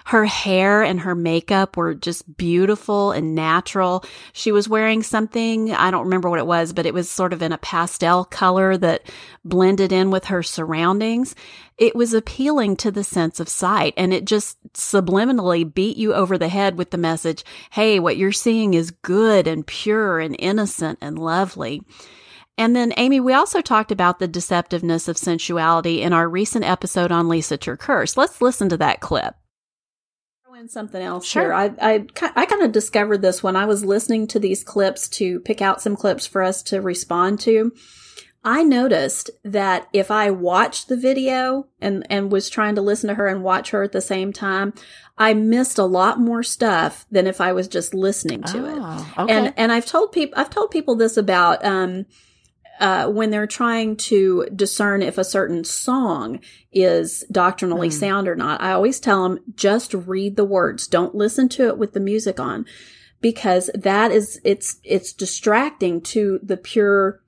Her 0.06 0.24
hair 0.24 0.82
and 0.82 1.02
her 1.02 1.14
makeup 1.14 1.76
were 1.76 1.94
just 1.94 2.38
beautiful 2.38 3.12
and 3.12 3.36
natural. 3.36 4.06
She 4.32 4.54
was 4.54 4.70
wearing 4.70 5.04
something, 5.04 5.74
I 5.74 5.92
don't 5.92 6.06
remember 6.06 6.30
what 6.30 6.40
it 6.40 6.48
was, 6.48 6.72
but 6.72 6.86
it 6.86 6.94
was 6.94 7.10
sort 7.10 7.34
of 7.34 7.42
in 7.42 7.52
a 7.52 7.58
pastel 7.58 8.24
color 8.24 8.78
that 8.78 9.02
blended 9.44 9.92
in 9.92 10.10
with 10.10 10.26
her 10.26 10.42
surroundings, 10.42 10.85
it 11.78 11.96
was 11.96 12.14
appealing 12.14 12.76
to 12.78 12.92
the 12.92 13.04
sense 13.04 13.40
of 13.40 13.50
sight 13.50 13.94
and 13.98 14.14
it 14.14 14.26
just 14.26 14.58
subliminally 14.74 15.72
beat 15.72 15.98
you 15.98 16.14
over 16.14 16.38
the 16.38 16.48
head 16.48 16.78
with 16.78 16.92
the 16.92 16.98
message, 16.98 17.44
Hey, 17.72 18.00
what 18.00 18.18
you're 18.18 18.32
seeing 18.32 18.74
is 18.74 18.92
good 18.92 19.48
and 19.48 19.66
pure 19.66 20.20
and 20.20 20.36
innocent 20.40 21.00
and 21.02 21.18
lovely. 21.18 21.82
And 22.58 22.76
then, 22.76 22.94
Amy, 22.96 23.20
we 23.20 23.34
also 23.34 23.60
talked 23.60 23.92
about 23.92 24.20
the 24.20 24.28
deceptiveness 24.28 25.10
of 25.10 25.18
sensuality 25.18 26.02
in 26.02 26.14
our 26.14 26.30
recent 26.30 26.64
episode 26.64 27.12
on 27.12 27.28
Lisa 27.28 27.58
TerKeurst. 27.58 28.16
Let's 28.16 28.42
listen 28.42 28.70
to 28.70 28.78
that 28.78 29.02
clip. 29.02 29.36
In 30.58 30.70
something 30.70 31.02
else 31.02 31.26
sure. 31.26 31.44
here. 31.44 31.54
I, 31.54 31.66
I, 31.82 32.06
I 32.34 32.46
kind 32.46 32.62
of 32.62 32.72
discovered 32.72 33.22
this 33.22 33.44
when 33.44 33.58
I 33.58 33.66
was 33.66 33.84
listening 33.84 34.26
to 34.28 34.40
these 34.40 34.64
clips 34.64 35.10
to 35.10 35.42
pick 35.42 35.62
out 35.62 35.82
some 35.82 35.98
clips 35.98 36.26
for 36.26 36.42
us 36.42 36.64
to 36.64 36.82
respond 36.82 37.42
to. 37.42 37.74
I 38.46 38.62
noticed 38.62 39.32
that 39.44 39.88
if 39.92 40.12
I 40.12 40.30
watched 40.30 40.88
the 40.88 40.96
video 40.96 41.68
and, 41.82 42.06
and 42.12 42.32
was 42.32 42.48
trying 42.48 42.76
to 42.76 42.82
listen 42.82 43.08
to 43.08 43.16
her 43.16 43.26
and 43.26 43.42
watch 43.42 43.72
her 43.72 43.82
at 43.82 43.92
the 43.92 44.02
same 44.02 44.32
time, 44.32 44.76
I 45.18 45.34
missed 45.34 45.80
a 45.80 45.84
lot 45.84 46.20
more 46.20 46.44
stuff 46.44 47.08
than 47.10 47.26
if 47.26 47.42
I 47.42 47.54
was 47.54 47.68
just 47.68 47.96
listening 47.96 48.44
to 48.44 48.60
oh, 48.60 48.66
it. 49.18 49.20
Okay. 49.20 49.34
And, 49.34 49.54
and 49.58 49.72
I've 49.72 49.88
told 49.88 50.12
people, 50.12 50.40
I've 50.40 50.52
told 50.52 50.70
people 50.70 50.96
this 50.96 51.18
about, 51.18 51.66
um, 51.66 52.06
uh, 52.80 53.10
when 53.10 53.32
they're 53.32 53.48
trying 53.48 53.96
to 53.96 54.46
discern 54.56 55.02
if 55.02 55.18
a 55.18 55.24
certain 55.24 55.64
song 55.64 56.40
is 56.72 57.24
doctrinally 57.32 57.90
mm. 57.90 57.94
sound 57.94 58.28
or 58.28 58.36
not, 58.36 58.62
I 58.62 58.74
always 58.74 59.00
tell 59.00 59.24
them 59.24 59.40
just 59.56 59.92
read 59.94 60.36
the 60.36 60.46
words. 60.46 60.86
Don't 60.86 61.16
listen 61.16 61.50
to 61.50 61.68
it 61.68 61.80
with 61.80 61.94
the 61.94 62.00
music 62.00 62.40
on 62.40 62.66
because 63.22 63.72
that 63.74 64.12
is, 64.12 64.40
it's, 64.44 64.80
it's 64.84 65.14
distracting 65.14 66.00
to 66.02 66.40
the 66.44 66.58
pure 66.58 67.22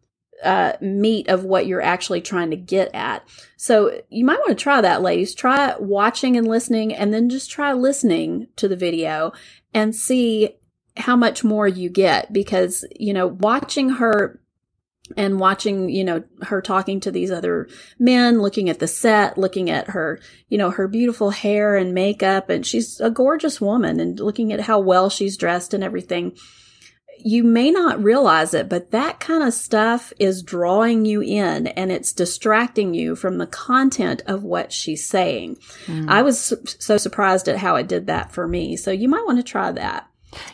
uh, 0.44 0.74
meat 0.82 1.30
of 1.30 1.44
what 1.44 1.66
you're 1.66 1.82
actually 1.82 2.22
trying 2.22 2.52
to 2.52 2.58
get 2.58 2.94
at. 2.94 3.28
So 3.56 4.02
you 4.10 4.26
might 4.26 4.40
want 4.40 4.58
to 4.58 4.64
try 4.64 4.82
that, 4.82 5.02
ladies. 5.02 5.34
Try 5.34 5.76
watching 5.80 6.38
and 6.38 6.48
listening, 6.48 6.94
and 6.94 7.14
then 7.14 7.30
just 7.30 7.50
try 7.50 7.74
listening 7.74 8.48
to 8.56 8.68
the 8.68 8.76
video 8.76 9.32
and 9.74 9.96
see 9.96 10.58
how 10.96 11.16
much 11.16 11.44
more 11.44 11.68
you 11.68 11.90
get 11.90 12.34
because, 12.34 12.86
you 13.00 13.14
know, 13.14 13.28
watching 13.28 13.90
her 13.90 14.40
and 15.16 15.40
watching, 15.40 15.90
you 15.90 16.04
know, 16.04 16.24
her 16.42 16.62
talking 16.62 17.00
to 17.00 17.12
these 17.12 17.32
other 17.32 17.68
men, 17.98 18.42
looking 18.42 18.70
at 18.70 18.80
the 18.80 18.88
set, 18.88 19.38
looking 19.38 19.70
at 19.70 19.92
her, 19.92 20.20
you 20.50 20.58
know, 20.58 20.70
her 20.70 20.88
beautiful 20.88 21.30
hair 21.30 21.78
and 21.78 21.94
makeup, 21.94 22.50
and 22.50 22.66
she's 22.66 23.00
a 23.00 23.10
gorgeous 23.10 23.62
woman, 23.62 24.00
and 24.00 24.20
looking 24.20 24.52
at 24.52 24.62
how 24.62 24.80
well 24.80 25.10
she's 25.10 25.38
dressed 25.38 25.74
and 25.74 25.84
everything 25.84 26.36
you 27.20 27.44
may 27.44 27.72
not 27.72 28.02
realize 28.04 28.54
it, 28.54 28.70
but 28.70 28.92
that 28.92 29.20
kind 29.20 29.44
of 29.44 29.54
stuff 29.54 30.14
is 30.20 30.42
drawing 30.44 31.06
you 31.06 31.22
in 31.22 31.68
and 31.68 31.92
it's 31.92 32.14
distracting 32.14 32.94
you 32.94 33.16
from 33.16 33.38
the 33.38 33.48
content 33.48 34.24
of 34.26 34.44
what 34.44 34.72
she's 34.72 35.06
saying. 35.06 35.58
Mm. 35.86 36.10
I 36.10 36.22
was 36.22 36.54
so 36.80 36.98
surprised 36.98 37.48
at 37.48 37.58
how 37.58 37.76
it 37.76 37.88
did 37.88 38.08
that 38.08 38.32
for 38.32 38.48
me. 38.48 38.76
So 38.76 38.92
you 38.92 39.10
might 39.10 39.26
want 39.26 39.40
to 39.40 39.44
try 39.44 39.72
that. 39.72 40.07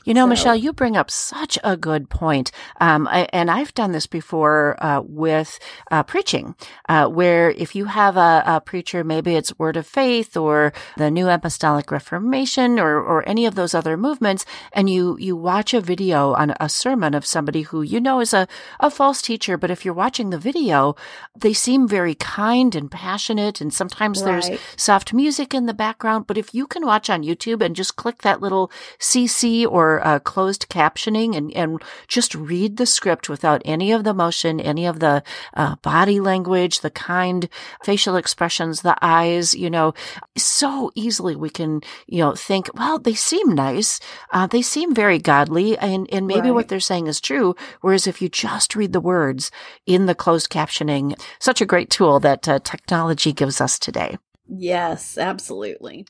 You 0.06 0.14
know, 0.14 0.26
so. 0.26 0.30
Michelle, 0.30 0.56
you 0.56 0.74
bring 0.74 0.98
up 0.98 1.10
such 1.10 1.58
a 1.64 1.76
good 1.76 2.10
point. 2.10 2.52
Um, 2.80 3.08
I, 3.08 3.28
and 3.34 3.50
I've 3.50 3.74
done 3.74 3.92
this 3.92 4.08
before 4.08 4.82
uh, 4.84 5.02
with 5.02 5.60
uh, 5.92 6.04
preaching, 6.04 6.56
uh, 6.90 7.08
where 7.08 7.52
if 7.52 7.76
you 7.76 7.86
have 7.86 8.18
a, 8.18 8.44
a, 8.46 8.62
preacher, 8.62 9.04
maybe 9.04 9.36
it's 9.36 9.58
Word 9.58 9.78
of 9.78 9.88
Faith 9.88 10.38
or 10.38 10.74
the 10.98 11.12
New 11.12 11.28
Apostolic 11.28 11.92
Reformation 11.92 12.80
or, 12.80 13.02
or 13.02 13.28
any 13.28 13.46
of 13.46 13.56
those 13.56 13.74
other 13.74 13.98
movements, 13.98 14.46
and 14.72 14.90
you 14.90 15.18
you 15.20 15.36
watch 15.36 15.74
a 15.74 15.82
video 15.82 16.34
on 16.34 16.54
a 16.60 16.70
sermon 16.70 17.14
of 17.14 17.26
somebody 17.26 17.64
who 17.64 17.82
you 17.82 18.00
know 18.00 18.20
is 18.20 18.34
a, 18.34 18.48
a 18.80 18.90
false 18.90 19.22
teacher, 19.22 19.58
but 19.58 19.72
if 19.72 19.84
you're 19.84 19.94
watching 19.94 20.30
the 20.30 20.38
video, 20.38 20.96
they 21.36 21.54
seem 21.54 21.88
very 21.88 22.16
kind 22.16 22.76
and 22.76 22.92
passionate, 22.92 23.62
and 23.62 23.74
sometimes 23.74 24.22
right. 24.22 24.44
there's 24.44 24.60
soft 24.78 25.14
music 25.14 25.54
in 25.54 25.66
the 25.66 25.74
background. 25.74 26.28
But 26.28 26.38
if 26.38 26.54
you 26.54 26.68
can 26.68 26.86
watch 26.86 27.10
on 27.10 27.24
YouTube 27.24 27.62
and 27.62 27.76
just 27.76 27.96
click 27.96 28.22
that 28.22 28.42
little 28.42 28.72
CC 29.00 29.63
TV 29.64 29.72
or 29.72 30.06
uh, 30.06 30.20
closed 30.20 30.68
captioning 30.70 31.36
and, 31.36 31.52
and 31.54 31.82
just 32.08 32.36
read 32.36 32.78
the 32.78 32.86
script 32.86 33.30
without 33.30 33.62
any 33.66 33.92
of 33.92 34.04
the 34.04 34.14
motion, 34.14 34.60
any 34.60 34.86
of 34.86 35.00
the 35.00 35.24
uh, 35.56 35.76
body 35.78 36.20
language, 36.20 36.82
the 36.82 36.90
kind 36.90 37.50
facial 37.84 38.16
expressions, 38.16 38.82
the 38.82 38.98
eyes, 39.02 39.54
you 39.54 39.70
know, 39.70 39.94
so 40.38 40.92
easily 40.96 41.36
we 41.36 41.50
can, 41.50 41.82
you 42.08 42.20
know, 42.20 42.34
think, 42.34 42.70
well, 42.76 43.00
they 43.00 43.14
seem 43.14 43.54
nice. 43.54 44.00
Uh, 44.32 44.48
they 44.48 44.62
seem 44.62 44.94
very 44.94 45.20
godly 45.20 45.78
and, 45.78 46.08
and 46.12 46.28
maybe 46.28 46.50
right. 46.50 46.52
what 46.52 46.68
they're 46.68 46.80
saying 46.80 47.08
is 47.08 47.22
true. 47.22 47.56
Whereas 47.82 48.08
if 48.08 48.22
you 48.22 48.30
just 48.30 48.76
read 48.76 48.94
the 48.94 49.02
words 49.02 49.52
in 49.86 50.06
the 50.06 50.16
closed 50.16 50.50
captioning, 50.50 51.20
such 51.40 51.62
a 51.62 51.66
great 51.66 51.90
tool 51.90 52.20
that 52.20 52.48
uh, 52.48 52.60
technology 52.60 53.34
gives 53.34 53.62
us 53.62 53.80
today. 53.80 54.18
Yes, 54.48 55.18
absolutely. 55.18 56.06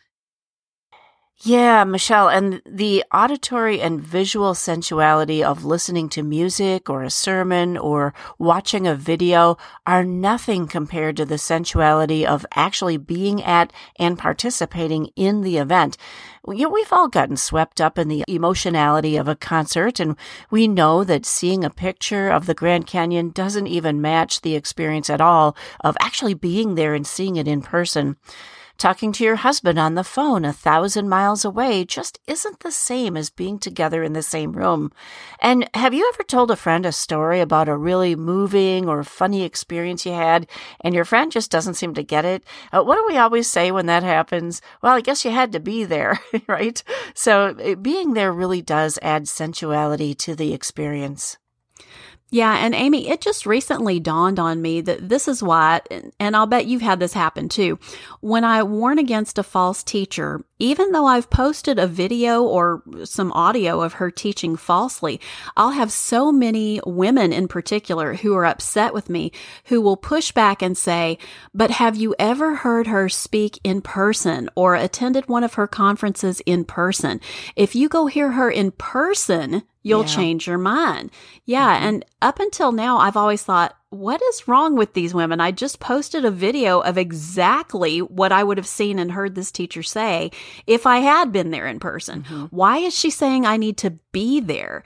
Yeah, 1.41 1.83
Michelle, 1.83 2.29
and 2.29 2.61
the 2.65 3.03
auditory 3.11 3.81
and 3.81 3.99
visual 3.99 4.53
sensuality 4.53 5.43
of 5.43 5.65
listening 5.65 6.07
to 6.09 6.23
music 6.23 6.89
or 6.89 7.03
a 7.03 7.09
sermon 7.09 7.75
or 7.75 8.13
watching 8.39 8.87
a 8.87 8.95
video 8.95 9.57
are 9.85 10.05
nothing 10.05 10.67
compared 10.67 11.17
to 11.17 11.25
the 11.25 11.37
sensuality 11.37 12.25
of 12.25 12.45
actually 12.55 12.95
being 12.95 13.43
at 13.43 13.73
and 13.99 14.17
participating 14.17 15.07
in 15.17 15.41
the 15.41 15.57
event. 15.57 15.97
You 16.47 16.67
know, 16.67 16.69
we've 16.69 16.93
all 16.93 17.09
gotten 17.09 17.35
swept 17.35 17.81
up 17.81 17.97
in 17.97 18.07
the 18.07 18.23
emotionality 18.27 19.17
of 19.17 19.27
a 19.27 19.35
concert, 19.35 19.99
and 19.99 20.15
we 20.49 20.67
know 20.67 21.03
that 21.03 21.25
seeing 21.25 21.65
a 21.65 21.69
picture 21.69 22.29
of 22.29 22.45
the 22.45 22.53
Grand 22.53 22.87
Canyon 22.87 23.31
doesn't 23.31 23.67
even 23.67 24.01
match 24.01 24.41
the 24.41 24.55
experience 24.55 25.09
at 25.09 25.19
all 25.19 25.57
of 25.81 25.97
actually 25.99 26.35
being 26.35 26.75
there 26.75 26.93
and 26.93 27.07
seeing 27.07 27.35
it 27.35 27.47
in 27.49 27.61
person. 27.61 28.15
Talking 28.77 29.13
to 29.13 29.23
your 29.23 29.37
husband 29.37 29.79
on 29.79 29.95
the 29.95 30.03
phone 30.03 30.43
a 30.43 30.51
thousand 30.51 31.07
miles 31.07 31.45
away 31.45 31.85
just 31.85 32.19
isn't 32.27 32.59
the 32.59 32.71
same 32.71 33.15
as 33.15 33.29
being 33.29 33.57
together 33.57 34.03
in 34.03 34.13
the 34.13 34.21
same 34.21 34.51
room. 34.53 34.91
And 35.39 35.69
have 35.73 35.93
you 35.93 36.11
ever 36.13 36.23
told 36.23 36.51
a 36.51 36.55
friend 36.55 36.85
a 36.85 36.91
story 36.91 37.39
about 37.39 37.69
a 37.69 37.77
really 37.77 38.15
moving 38.15 38.89
or 38.89 39.03
funny 39.03 39.43
experience 39.43 40.05
you 40.05 40.11
had 40.11 40.47
and 40.81 40.93
your 40.93 41.05
friend 41.05 41.31
just 41.31 41.49
doesn't 41.49 41.75
seem 41.75 41.93
to 41.93 42.03
get 42.03 42.25
it? 42.25 42.43
Uh, 42.73 42.83
what 42.83 42.95
do 42.95 43.05
we 43.07 43.17
always 43.17 43.47
say 43.47 43.71
when 43.71 43.85
that 43.85 44.03
happens? 44.03 44.61
Well, 44.81 44.95
I 44.95 45.01
guess 45.01 45.23
you 45.23 45.31
had 45.31 45.53
to 45.53 45.59
be 45.59 45.85
there, 45.85 46.19
right? 46.47 46.83
So 47.15 47.55
eh, 47.59 47.75
being 47.75 48.13
there 48.13 48.33
really 48.33 48.61
does 48.61 48.99
add 49.01 49.27
sensuality 49.27 50.13
to 50.15 50.35
the 50.35 50.53
experience. 50.53 51.37
Yeah, 52.33 52.65
and 52.65 52.73
Amy, 52.73 53.09
it 53.09 53.21
just 53.21 53.45
recently 53.45 53.99
dawned 53.99 54.39
on 54.39 54.59
me 54.59 54.81
that 54.81 55.07
this 55.07 55.27
is 55.27 55.43
why, 55.43 55.81
and 56.19 56.35
I'll 56.35 56.47
bet 56.47 56.65
you've 56.65 56.81
had 56.81 56.99
this 56.99 57.13
happen 57.13 57.47
too. 57.47 57.77
When 58.21 58.43
I 58.43 58.63
warn 58.63 58.97
against 58.97 59.37
a 59.37 59.43
false 59.43 59.83
teacher, 59.83 60.43
even 60.57 60.93
though 60.93 61.05
I've 61.05 61.29
posted 61.29 61.77
a 61.77 61.85
video 61.85 62.41
or 62.41 62.81
some 63.03 63.31
audio 63.33 63.81
of 63.81 63.93
her 63.93 64.09
teaching 64.09 64.55
falsely, 64.55 65.21
I'll 65.55 65.73
have 65.73 65.91
so 65.91 66.31
many 66.31 66.81
women 66.87 67.31
in 67.31 67.47
particular 67.47 68.15
who 68.15 68.33
are 68.35 68.47
upset 68.47 68.95
with 68.95 69.11
me 69.11 69.31
who 69.65 69.79
will 69.79 69.95
push 69.95 70.31
back 70.31 70.63
and 70.63 70.75
say, 70.75 71.19
But 71.53 71.69
have 71.69 71.95
you 71.95 72.15
ever 72.17 72.55
heard 72.55 72.87
her 72.87 73.09
speak 73.09 73.59
in 73.63 73.81
person 73.81 74.49
or 74.55 74.73
attended 74.73 75.29
one 75.29 75.43
of 75.43 75.53
her 75.53 75.67
conferences 75.67 76.41
in 76.47 76.65
person? 76.65 77.21
If 77.55 77.75
you 77.75 77.89
go 77.89 78.07
hear 78.07 78.31
her 78.31 78.49
in 78.49 78.71
person, 78.71 79.61
you'll 79.83 80.01
yeah. 80.01 80.07
change 80.07 80.47
your 80.47 80.57
mind. 80.57 81.11
Yeah. 81.45 81.75
Mm-hmm. 81.75 81.85
And 81.85 82.05
up 82.21 82.39
until 82.39 82.71
now, 82.71 82.97
I've 82.97 83.17
always 83.17 83.43
thought, 83.43 83.75
what 83.89 84.21
is 84.21 84.47
wrong 84.47 84.75
with 84.75 84.93
these 84.93 85.13
women? 85.13 85.39
I 85.39 85.51
just 85.51 85.79
posted 85.79 86.25
a 86.25 86.31
video 86.31 86.79
of 86.79 86.97
exactly 86.97 87.99
what 87.99 88.31
I 88.31 88.43
would 88.43 88.57
have 88.57 88.65
seen 88.65 88.97
and 88.97 89.11
heard 89.11 89.35
this 89.35 89.51
teacher 89.51 89.83
say 89.83 90.31
if 90.65 90.87
I 90.87 90.99
had 90.99 91.31
been 91.31 91.51
there 91.51 91.67
in 91.67 91.79
person. 91.79 92.23
Mm-hmm. 92.23 92.45
Why 92.45 92.77
is 92.77 92.97
she 92.97 93.11
saying 93.11 93.45
I 93.45 93.57
need 93.57 93.77
to 93.77 93.91
be 94.11 94.39
there? 94.39 94.83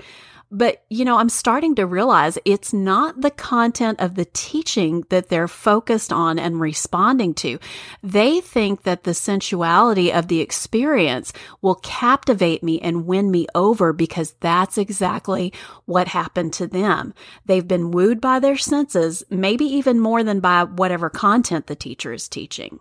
But, 0.49 0.85
you 0.89 1.03
know, 1.03 1.17
I'm 1.17 1.29
starting 1.29 1.75
to 1.75 1.85
realize 1.85 2.37
it's 2.45 2.71
not 2.71 3.21
the 3.21 3.31
content 3.31 3.99
of 3.99 4.15
the 4.15 4.25
teaching 4.25 5.03
that 5.09 5.27
they're 5.27 5.47
focused 5.47 6.13
on 6.13 6.39
and 6.39 6.61
responding 6.61 7.33
to. 7.35 7.59
They 8.01 8.39
think 8.39 8.83
that 8.83 9.03
the 9.03 9.13
sensuality 9.13 10.11
of 10.11 10.29
the 10.29 10.39
experience 10.39 11.33
will 11.61 11.75
captivate 11.75 12.63
me 12.63 12.79
and 12.79 13.05
win 13.05 13.29
me 13.29 13.47
over 13.55 13.91
because 13.91 14.35
that's 14.39 14.77
exactly 14.77 15.51
what 15.85 16.07
happened 16.07 16.53
to 16.53 16.67
them. 16.67 17.13
They've 17.45 17.67
been 17.67 17.91
wooed 17.91 18.21
by 18.21 18.39
their 18.39 18.57
senses, 18.57 19.23
maybe 19.29 19.65
even 19.65 19.99
more 19.99 20.23
than 20.23 20.39
by 20.39 20.63
whatever 20.63 21.09
content 21.09 21.67
the 21.67 21.75
teacher 21.75 22.13
is 22.13 22.29
teaching. 22.29 22.79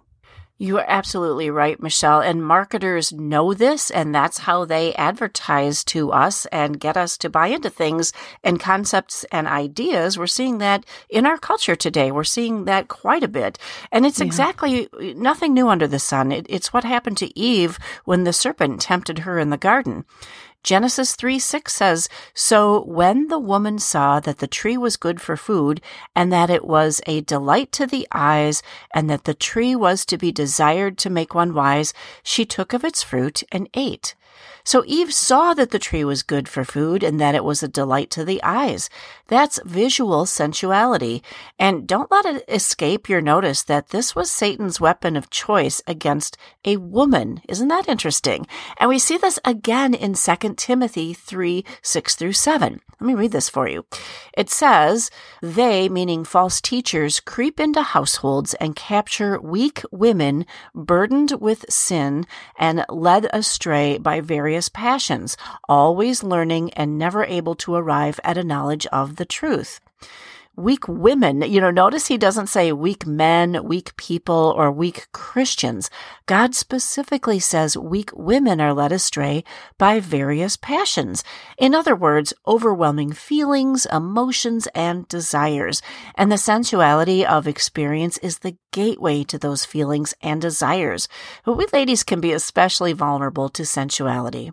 You 0.59 0.79
are 0.79 0.87
absolutely 0.89 1.51
right, 1.51 1.81
Michelle. 1.83 2.23
And 2.23 2.43
marketers 2.43 3.13
know 3.13 3.53
this, 3.53 3.91
and 3.91 4.15
that's 4.15 4.39
how 4.39 4.65
they 4.65 4.95
advertise 4.95 5.85
to 5.85 6.13
us 6.13 6.47
and 6.47 6.81
get 6.81 6.97
us 6.97 7.19
to 7.19 7.29
buy 7.29 7.49
into 7.49 7.69
things 7.69 8.15
and 8.43 8.59
concepts 8.59 9.25
and 9.25 9.47
ideas. 9.47 10.19
We're 10.19 10.27
seeing 10.27 10.57
that 10.59 10.87
in 11.11 11.27
our 11.27 11.37
culture 11.37 11.77
today. 11.77 12.11
We're 12.11 12.25
seeing 12.25 12.65
that 12.65 12.89
quite 12.89 13.23
a 13.23 13.29
bit. 13.29 13.59
And 13.93 14.07
it's 14.07 14.21
yeah. 14.21 14.27
exactly 14.27 14.89
nothing 15.15 15.53
new 15.53 15.69
under 15.69 15.87
the 15.87 15.99
sun. 15.99 16.33
It, 16.33 16.47
it's 16.49 16.73
what 16.73 16.85
happened 16.85 17.19
to 17.19 17.39
Eve 17.39 17.79
when 18.07 18.25
the 18.25 18.33
serpent 18.33 18.81
tempted 18.81 19.21
her 19.21 19.39
in 19.39 19.51
the 19.51 19.59
garden. 19.59 20.07
Genesis 20.67 21.15
3 21.15 21.39
6 21.39 21.73
says, 21.73 22.09
So 22.35 22.83
when 22.87 23.29
the 23.29 23.39
woman 23.39 23.79
saw 23.79 24.19
that 24.19 24.39
the 24.39 24.49
tree 24.49 24.77
was 24.77 24.97
good 24.97 25.21
for 25.21 25.37
food, 25.37 25.81
and 26.13 26.33
that 26.33 26.51
it 26.51 26.65
was 26.65 27.01
a 27.07 27.21
delight 27.21 27.71
to 27.71 27.87
the 27.87 28.09
eyes, 28.11 28.65
and 28.93 29.09
that 29.09 29.27
the 29.27 29.35
tree 29.35 29.77
was 29.77 30.05
to 30.07 30.19
be 30.19 30.33
desired 30.33 30.99
to 30.99 31.09
make 31.09 31.37
one 31.37 31.55
wise, 31.55 31.95
she 32.25 32.45
took 32.45 32.73
of 32.73 32.85
its 32.85 33.05
fruit 33.05 33.45
and 33.53 33.69
ate. 33.75 34.17
So 34.65 34.83
Eve 34.85 35.15
saw 35.15 35.55
that 35.55 35.71
the 35.71 35.79
tree 35.79 36.03
was 36.03 36.25
good 36.25 36.49
for 36.49 36.65
food 36.65 37.05
and 37.05 37.21
that 37.21 37.37
it 37.37 37.45
was 37.45 37.63
a 37.63 37.69
delight 37.69 38.11
to 38.11 38.25
the 38.25 38.43
eyes. 38.43 38.91
That's 39.29 39.61
visual 39.65 40.25
sensuality. 40.27 41.23
And 41.59 41.87
don't 41.87 42.11
let 42.11 42.25
it 42.25 42.45
escape 42.49 43.09
your 43.09 43.21
notice 43.21 43.63
that 43.65 43.89
this 43.89 44.15
was 44.15 44.31
Satan's 44.31 44.81
weapon 44.81 45.17
of 45.17 45.31
choice 45.31 45.83
against 45.87 46.37
a 46.65 46.77
woman. 46.77 47.41
Isn't 47.49 47.69
that 47.69 47.89
interesting? 47.89 48.47
And 48.79 48.89
we 48.89 48.99
see 48.99 49.17
this 49.17 49.39
again 49.45 49.95
in 49.95 50.15
2 50.15 50.55
Timothy 50.55 51.13
3, 51.13 51.65
6 51.83 52.15
through 52.15 52.33
7. 52.35 52.81
Let 52.99 53.07
me 53.07 53.15
read 53.15 53.33
this 53.33 53.51
for 53.51 53.69
you. 53.69 53.85
It 54.33 54.49
says, 54.49 55.11
They, 55.43 55.89
meaning 55.89 56.25
false 56.25 56.63
teachers, 56.63 57.21
creep 57.21 57.61
into 57.61 57.83
households 57.83 58.55
and 58.55 58.75
capture 58.75 59.39
weak 59.39 59.83
women 59.91 60.47
burdened 60.75 61.33
with 61.33 61.67
sin 61.69 62.27
and 62.59 62.87
led 62.89 63.29
astray 63.35 63.99
by 63.99 64.23
various 64.23 64.71
passions, 64.71 65.37
always 65.69 66.23
learning 66.23 66.73
and 66.73 66.97
never 66.97 67.25
able 67.25 67.55
to 67.57 67.75
arrive 67.75 68.19
at 68.25 68.39
a 68.39 68.45
knowledge 68.45 68.87
of 68.87 69.16
the 69.17 69.25
truth 69.25 69.81
weak 70.57 70.89
women. 70.89 71.43
You 71.43 71.61
know, 71.61 71.71
notice 71.71 72.07
he 72.07 72.17
doesn't 72.17 72.47
say 72.47 72.73
weak 72.73 73.07
men, 73.07 73.65
weak 73.65 73.95
people, 73.97 74.55
or 74.57 74.73
weak 74.73 75.07
Christians. 75.13 75.91
God 76.25 76.55
specifically 76.55 77.39
says 77.39 77.77
weak 77.77 78.11
women 78.15 78.61
are 78.61 78.73
led 78.73 78.91
astray 78.91 79.45
by 79.79 80.01
various 80.01 80.57
passions. 80.57 81.23
In 81.59 81.75
other 81.75 81.95
words, 81.95 82.33
overwhelming 82.47 83.13
feelings, 83.13 83.87
emotions, 83.93 84.67
and 84.75 85.07
desires. 85.09 85.83
And 86.15 86.33
the 86.33 86.39
sensuality 86.39 87.25
of 87.25 87.47
experience 87.47 88.17
is 88.19 88.39
the 88.39 88.57
gateway 88.73 89.25
to 89.25 89.39
those 89.39 89.65
feelings 89.65 90.15
and 90.23 90.41
desires. 90.41 91.07
But 91.45 91.55
we 91.55 91.67
ladies 91.73 92.03
can 92.03 92.21
be 92.21 92.33
especially 92.33 92.95
vulnerable 92.95 93.49
to 93.51 93.67
sensuality. 93.67 94.53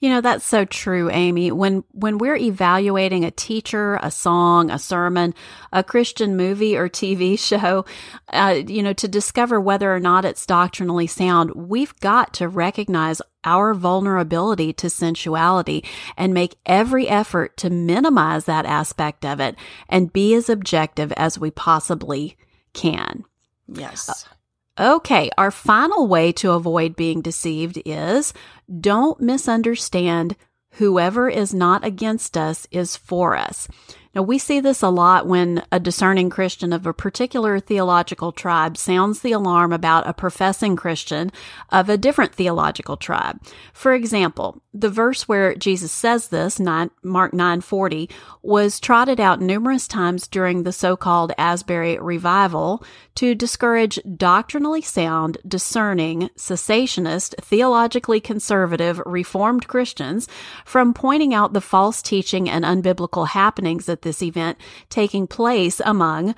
You 0.00 0.10
know, 0.10 0.20
that's 0.20 0.44
so 0.44 0.64
true, 0.64 1.10
Amy. 1.10 1.50
When, 1.50 1.82
when 1.90 2.18
we're 2.18 2.36
evaluating 2.36 3.24
a 3.24 3.32
teacher, 3.32 3.98
a 4.00 4.10
song, 4.10 4.70
a 4.70 4.78
sermon, 4.78 5.34
a 5.72 5.82
Christian 5.82 6.36
movie 6.36 6.76
or 6.76 6.88
TV 6.88 7.38
show, 7.38 7.84
uh, 8.28 8.60
you 8.66 8.82
know, 8.82 8.92
to 8.92 9.08
discover 9.08 9.60
whether 9.60 9.92
or 9.92 10.00
not 10.00 10.24
it's 10.24 10.46
doctrinally 10.46 11.06
sound, 11.06 11.50
we've 11.54 11.98
got 12.00 12.32
to 12.34 12.48
recognize 12.48 13.20
our 13.44 13.74
vulnerability 13.74 14.72
to 14.74 14.90
sensuality 14.90 15.84
and 16.16 16.34
make 16.34 16.56
every 16.66 17.08
effort 17.08 17.56
to 17.56 17.70
minimize 17.70 18.44
that 18.44 18.66
aspect 18.66 19.24
of 19.24 19.40
it 19.40 19.56
and 19.88 20.12
be 20.12 20.34
as 20.34 20.48
objective 20.48 21.12
as 21.12 21.38
we 21.38 21.50
possibly 21.50 22.36
can. 22.72 23.24
Yes. 23.66 24.08
Uh, 24.08 24.34
Okay, 24.80 25.28
our 25.36 25.50
final 25.50 26.06
way 26.06 26.30
to 26.32 26.52
avoid 26.52 26.94
being 26.94 27.20
deceived 27.20 27.82
is 27.84 28.32
don't 28.80 29.20
misunderstand 29.20 30.36
whoever 30.72 31.28
is 31.28 31.52
not 31.52 31.84
against 31.84 32.36
us 32.36 32.66
is 32.70 32.96
for 32.96 33.36
us. 33.36 33.66
Now, 34.14 34.22
we 34.22 34.38
see 34.38 34.60
this 34.60 34.82
a 34.82 34.88
lot 34.88 35.26
when 35.26 35.64
a 35.70 35.78
discerning 35.78 36.30
Christian 36.30 36.72
of 36.72 36.86
a 36.86 36.92
particular 36.92 37.60
theological 37.60 38.32
tribe 38.32 38.76
sounds 38.76 39.20
the 39.20 39.32
alarm 39.32 39.72
about 39.72 40.08
a 40.08 40.12
professing 40.12 40.76
Christian 40.76 41.30
of 41.70 41.88
a 41.88 41.96
different 41.96 42.34
theological 42.34 42.96
tribe. 42.96 43.40
For 43.72 43.94
example, 43.94 44.62
the 44.72 44.88
verse 44.88 45.28
where 45.28 45.54
Jesus 45.54 45.92
says 45.92 46.28
this, 46.28 46.58
Mark 46.58 47.32
9:40, 47.32 48.08
was 48.42 48.80
trotted 48.80 49.20
out 49.20 49.40
numerous 49.40 49.86
times 49.86 50.26
during 50.26 50.62
the 50.62 50.72
so-called 50.72 51.32
Asbury 51.36 51.98
revival 51.98 52.82
to 53.16 53.34
discourage 53.34 53.98
doctrinally 54.16 54.80
sound, 54.80 55.38
discerning, 55.46 56.30
cessationist, 56.36 57.34
theologically 57.42 58.20
conservative, 58.20 59.02
reformed 59.04 59.66
Christians 59.66 60.28
from 60.64 60.94
pointing 60.94 61.34
out 61.34 61.52
the 61.52 61.60
false 61.60 62.00
teaching 62.00 62.48
and 62.48 62.64
unbiblical 62.64 63.28
happenings 63.28 63.88
at 63.98 64.02
this 64.02 64.22
event 64.22 64.58
taking 64.88 65.26
place 65.26 65.80
among 65.84 66.34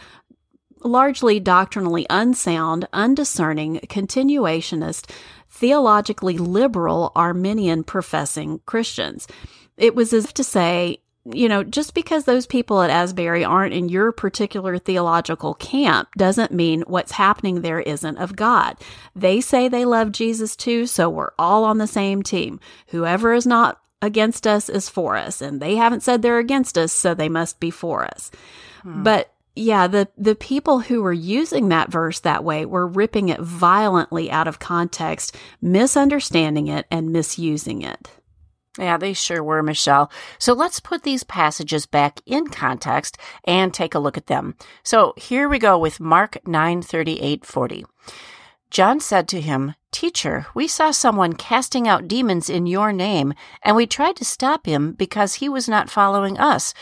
largely 0.82 1.38
doctrinally 1.38 2.06
unsound, 2.08 2.88
undiscerning, 2.92 3.80
continuationist, 3.86 5.10
theologically 5.50 6.38
liberal 6.38 7.12
Arminian 7.14 7.84
professing 7.84 8.60
Christians. 8.64 9.26
It 9.76 9.94
was 9.94 10.12
as 10.14 10.24
if 10.24 10.34
to 10.34 10.44
say, 10.44 11.02
you 11.26 11.50
know, 11.50 11.62
just 11.62 11.92
because 11.92 12.24
those 12.24 12.46
people 12.46 12.80
at 12.80 12.88
Asbury 12.88 13.44
aren't 13.44 13.74
in 13.74 13.90
your 13.90 14.10
particular 14.10 14.78
theological 14.78 15.52
camp 15.54 16.08
doesn't 16.16 16.50
mean 16.50 16.82
what's 16.86 17.12
happening 17.12 17.60
there 17.60 17.80
isn't 17.80 18.16
of 18.16 18.36
God. 18.36 18.76
They 19.14 19.42
say 19.42 19.68
they 19.68 19.84
love 19.84 20.12
Jesus 20.12 20.56
too, 20.56 20.86
so 20.86 21.10
we're 21.10 21.32
all 21.38 21.64
on 21.64 21.76
the 21.76 21.86
same 21.86 22.22
team. 22.22 22.58
Whoever 22.88 23.34
is 23.34 23.46
not 23.46 23.80
against 24.02 24.46
us 24.46 24.68
is 24.68 24.88
for 24.88 25.16
us, 25.16 25.40
and 25.40 25.60
they 25.60 25.76
haven't 25.76 26.02
said 26.02 26.22
they're 26.22 26.38
against 26.38 26.78
us, 26.78 26.92
so 26.92 27.14
they 27.14 27.28
must 27.28 27.60
be 27.60 27.70
for 27.70 28.04
us. 28.04 28.30
Hmm. 28.82 29.02
But 29.02 29.32
yeah, 29.56 29.86
the, 29.88 30.08
the 30.16 30.34
people 30.34 30.80
who 30.80 31.02
were 31.02 31.12
using 31.12 31.68
that 31.68 31.90
verse 31.90 32.20
that 32.20 32.44
way 32.44 32.64
were 32.64 32.86
ripping 32.86 33.28
it 33.28 33.40
violently 33.40 34.30
out 34.30 34.48
of 34.48 34.58
context, 34.58 35.36
misunderstanding 35.60 36.68
it, 36.68 36.86
and 36.90 37.12
misusing 37.12 37.82
it. 37.82 38.10
Yeah, 38.78 38.96
they 38.96 39.12
sure 39.12 39.42
were, 39.42 39.62
Michelle. 39.62 40.10
So 40.38 40.52
let's 40.52 40.80
put 40.80 41.02
these 41.02 41.24
passages 41.24 41.86
back 41.86 42.20
in 42.24 42.46
context 42.46 43.18
and 43.44 43.74
take 43.74 43.94
a 43.94 43.98
look 43.98 44.16
at 44.16 44.28
them. 44.28 44.54
So 44.84 45.12
here 45.16 45.48
we 45.48 45.58
go 45.58 45.76
with 45.76 46.00
Mark 46.00 46.38
9 46.46 46.80
38 46.80 47.44
40. 47.44 47.84
John 48.70 49.00
said 49.00 49.26
to 49.28 49.40
him, 49.40 49.74
Teacher, 49.90 50.46
we 50.54 50.68
saw 50.68 50.92
someone 50.92 51.32
casting 51.32 51.88
out 51.88 52.06
demons 52.06 52.48
in 52.48 52.66
your 52.66 52.92
name, 52.92 53.34
and 53.64 53.74
we 53.74 53.86
tried 53.86 54.14
to 54.16 54.24
stop 54.24 54.64
him 54.64 54.92
because 54.92 55.34
he 55.34 55.48
was 55.48 55.68
not 55.68 55.90
following 55.90 56.38
us. 56.38 56.72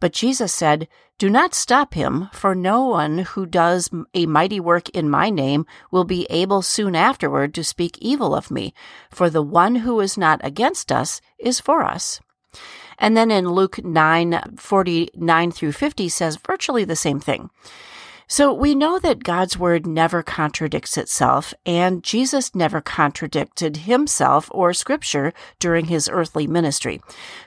But 0.00 0.12
Jesus 0.12 0.52
said, 0.52 0.88
Do 1.18 1.30
not 1.30 1.54
stop 1.54 1.94
him, 1.94 2.28
for 2.32 2.56
no 2.56 2.84
one 2.84 3.18
who 3.18 3.46
does 3.46 3.88
a 4.12 4.26
mighty 4.26 4.58
work 4.58 4.88
in 4.88 5.08
my 5.08 5.30
name 5.30 5.66
will 5.92 6.04
be 6.04 6.26
able 6.30 6.62
soon 6.62 6.96
afterward 6.96 7.54
to 7.54 7.62
speak 7.62 7.96
evil 7.98 8.34
of 8.34 8.50
me, 8.50 8.74
for 9.10 9.30
the 9.30 9.42
one 9.42 9.76
who 9.76 10.00
is 10.00 10.18
not 10.18 10.40
against 10.42 10.90
us 10.90 11.20
is 11.38 11.60
for 11.60 11.84
us. 11.84 12.20
And 12.98 13.16
then 13.16 13.30
in 13.30 13.48
Luke 13.48 13.84
9 13.84 14.56
49 14.56 15.52
through 15.52 15.72
50 15.72 16.08
says 16.08 16.38
virtually 16.44 16.84
the 16.84 16.96
same 16.96 17.20
thing. 17.20 17.50
So 18.28 18.52
we 18.52 18.74
know 18.74 18.98
that 18.98 19.22
God's 19.22 19.56
word 19.56 19.86
never 19.86 20.20
contradicts 20.20 20.98
itself, 20.98 21.54
and 21.64 22.02
Jesus 22.02 22.56
never 22.56 22.80
contradicted 22.80 23.76
himself 23.78 24.48
or 24.50 24.72
scripture 24.72 25.32
during 25.60 25.84
his 25.84 26.08
earthly 26.08 26.48
ministry. 26.48 27.00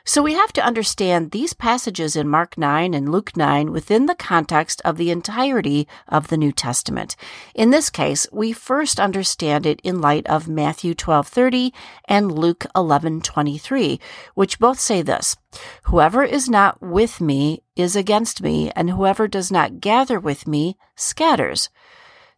So 0.06 0.24
we 0.24 0.36
have 0.36 0.54
to 0.54 0.66
understand 0.66 1.32
these 1.32 1.52
passages 1.52 2.16
in 2.16 2.30
Mark 2.30 2.58
9 2.58 2.94
and 2.94 3.12
Luke 3.12 3.36
9 3.36 3.74
within 3.74 4.06
the 4.06 4.16
context 4.16 4.82
of 4.86 4.96
the 4.96 5.12
entirety 5.12 5.86
of 6.08 6.30
the 6.30 6.38
New 6.38 6.54
Testament. 6.54 7.18
In 7.54 7.72
this 7.72 7.90
case, 7.90 8.26
we 8.32 8.54
first 8.54 9.02
understand 9.02 9.66
it 9.66 9.82
in 9.84 10.00
light 10.00 10.26
of 10.28 10.48
Matthew 10.48 10.94
12:30 10.94 11.74
and 12.06 12.32
Luke 12.32 12.66
11:23, 12.74 14.00
which 14.34 14.60
both 14.60 14.80
say 14.80 15.02
this: 15.02 15.36
Whoever 15.84 16.24
is 16.24 16.50
not 16.50 16.82
with 16.82 17.20
me 17.20 17.64
is 17.76 17.96
against 17.96 18.42
me, 18.42 18.72
and 18.76 18.90
whoever 18.90 19.28
does 19.28 19.52
not 19.52 19.80
gather 19.80 20.20
with 20.20 20.48
me 20.48 20.78
scatters. 20.96 21.70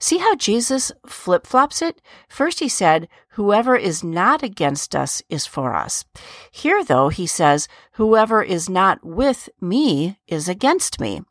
See 0.02 0.18
how 0.18 0.36
Jesus 0.36 0.92
flip 1.06 1.46
flops 1.46 1.80
it? 1.80 2.02
First 2.28 2.60
he 2.60 2.68
said, 2.68 3.08
Whoever 3.36 3.76
is 3.76 4.04
not 4.04 4.42
against 4.42 4.96
us 4.96 5.22
is 5.30 5.46
for 5.46 5.76
us. 5.76 6.06
Here, 6.50 6.84
though, 6.84 7.10
he 7.10 7.28
says, 7.28 7.68
Whoever 7.94 8.42
is 8.42 8.68
not 8.68 9.06
with 9.06 9.48
me 9.62 10.18
is 10.28 10.50
against 10.50 11.00
me. 11.00 11.22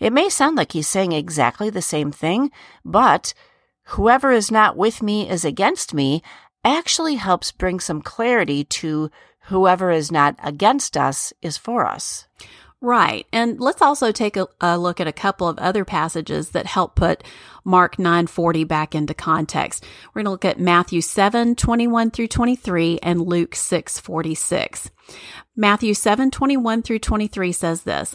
It 0.00 0.10
may 0.10 0.30
sound 0.30 0.56
like 0.56 0.72
he's 0.72 0.88
saying 0.88 1.12
exactly 1.12 1.68
the 1.68 1.82
same 1.82 2.10
thing, 2.10 2.50
but 2.82 3.34
whoever 3.88 4.32
is 4.32 4.50
not 4.50 4.74
with 4.74 5.02
me 5.02 5.28
is 5.28 5.44
against 5.44 5.92
me 5.92 6.22
actually 6.64 7.16
helps 7.16 7.52
bring 7.52 7.78
some 7.78 8.00
clarity 8.00 8.64
to 8.64 9.10
whoever 9.46 9.90
is 9.90 10.10
not 10.10 10.36
against 10.42 10.96
us 10.96 11.32
is 11.42 11.56
for 11.56 11.86
us. 11.86 12.26
Right. 12.80 13.26
And 13.32 13.58
let's 13.60 13.80
also 13.80 14.12
take 14.12 14.36
a, 14.36 14.46
a, 14.60 14.78
look 14.78 15.00
at 15.00 15.06
a 15.06 15.12
couple 15.12 15.48
of 15.48 15.58
other 15.58 15.86
passages 15.86 16.50
that 16.50 16.66
help 16.66 16.94
put 16.94 17.24
Mark 17.64 17.98
940 17.98 18.64
back 18.64 18.94
into 18.94 19.14
context. 19.14 19.86
We're 20.12 20.20
going 20.20 20.26
to 20.26 20.30
look 20.32 20.44
at 20.44 20.60
Matthew 20.60 21.00
7, 21.00 21.56
21 21.56 22.10
through 22.10 22.28
23 22.28 22.98
and 23.02 23.22
Luke 23.22 23.54
6, 23.54 24.00
46. 24.00 24.90
Matthew 25.56 25.94
7, 25.94 26.30
21 26.30 26.82
through 26.82 26.98
23 26.98 27.52
says 27.52 27.84
this. 27.84 28.14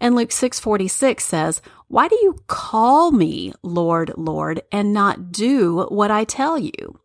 And 0.00 0.14
Luke 0.14 0.30
6:46 0.30 1.24
says, 1.24 1.60
"Why 1.88 2.08
do 2.08 2.16
you 2.22 2.36
call 2.46 3.10
me 3.10 3.52
Lord, 3.62 4.12
Lord, 4.16 4.62
and 4.70 4.92
not 4.92 5.32
do 5.32 5.86
what 5.88 6.10
I 6.10 6.24
tell 6.24 6.58
you?" 6.58 6.98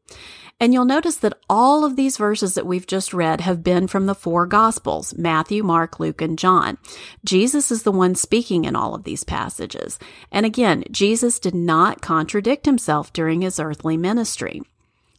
And 0.59 0.73
you'll 0.73 0.85
notice 0.85 1.17
that 1.17 1.37
all 1.49 1.83
of 1.83 1.95
these 1.95 2.15
verses 2.15 2.53
that 2.53 2.65
we've 2.65 2.87
just 2.87 3.13
read 3.13 3.41
have 3.41 3.63
been 3.63 3.87
from 3.87 4.05
the 4.05 4.15
four 4.15 4.45
Gospels 4.45 5.13
Matthew, 5.17 5.63
Mark, 5.63 5.99
Luke, 5.99 6.21
and 6.21 6.39
John. 6.39 6.77
Jesus 7.25 7.71
is 7.71 7.83
the 7.83 7.91
one 7.91 8.15
speaking 8.15 8.63
in 8.63 8.75
all 8.75 8.95
of 8.95 9.03
these 9.03 9.25
passages. 9.25 9.99
And 10.31 10.45
again, 10.45 10.85
Jesus 10.89 11.39
did 11.39 11.55
not 11.55 12.01
contradict 12.01 12.65
himself 12.65 13.11
during 13.11 13.41
his 13.41 13.59
earthly 13.59 13.97
ministry. 13.97 14.61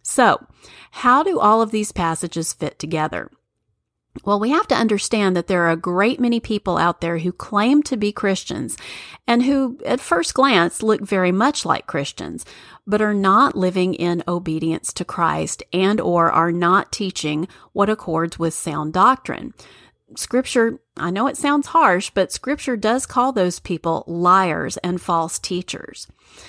So, 0.02 0.46
how 0.92 1.22
do 1.22 1.38
all 1.38 1.60
of 1.60 1.72
these 1.72 1.92
passages 1.92 2.52
fit 2.52 2.78
together? 2.78 3.30
Well, 4.22 4.38
we 4.38 4.50
have 4.50 4.68
to 4.68 4.76
understand 4.76 5.36
that 5.36 5.48
there 5.48 5.64
are 5.64 5.72
a 5.72 5.76
great 5.76 6.20
many 6.20 6.38
people 6.38 6.78
out 6.78 7.00
there 7.00 7.18
who 7.18 7.32
claim 7.32 7.82
to 7.84 7.96
be 7.96 8.12
Christians 8.12 8.76
and 9.26 9.42
who 9.42 9.78
at 9.84 10.00
first 10.00 10.34
glance 10.34 10.82
look 10.82 11.00
very 11.00 11.32
much 11.32 11.64
like 11.64 11.88
Christians, 11.88 12.44
but 12.86 13.02
are 13.02 13.14
not 13.14 13.56
living 13.56 13.92
in 13.94 14.22
obedience 14.28 14.92
to 14.94 15.04
Christ 15.04 15.64
and 15.72 16.00
or 16.00 16.30
are 16.30 16.52
not 16.52 16.92
teaching 16.92 17.48
what 17.72 17.90
accords 17.90 18.38
with 18.38 18.54
sound 18.54 18.92
doctrine. 18.92 19.52
Scripture, 20.16 20.78
I 20.96 21.10
know 21.10 21.26
it 21.26 21.36
sounds 21.36 21.68
harsh, 21.68 22.10
but 22.14 22.30
scripture 22.30 22.76
does 22.76 23.06
call 23.06 23.32
those 23.32 23.58
people 23.58 24.04
liars 24.06 24.76
and 24.78 25.00
false 25.00 25.38
teachers. 25.38 26.06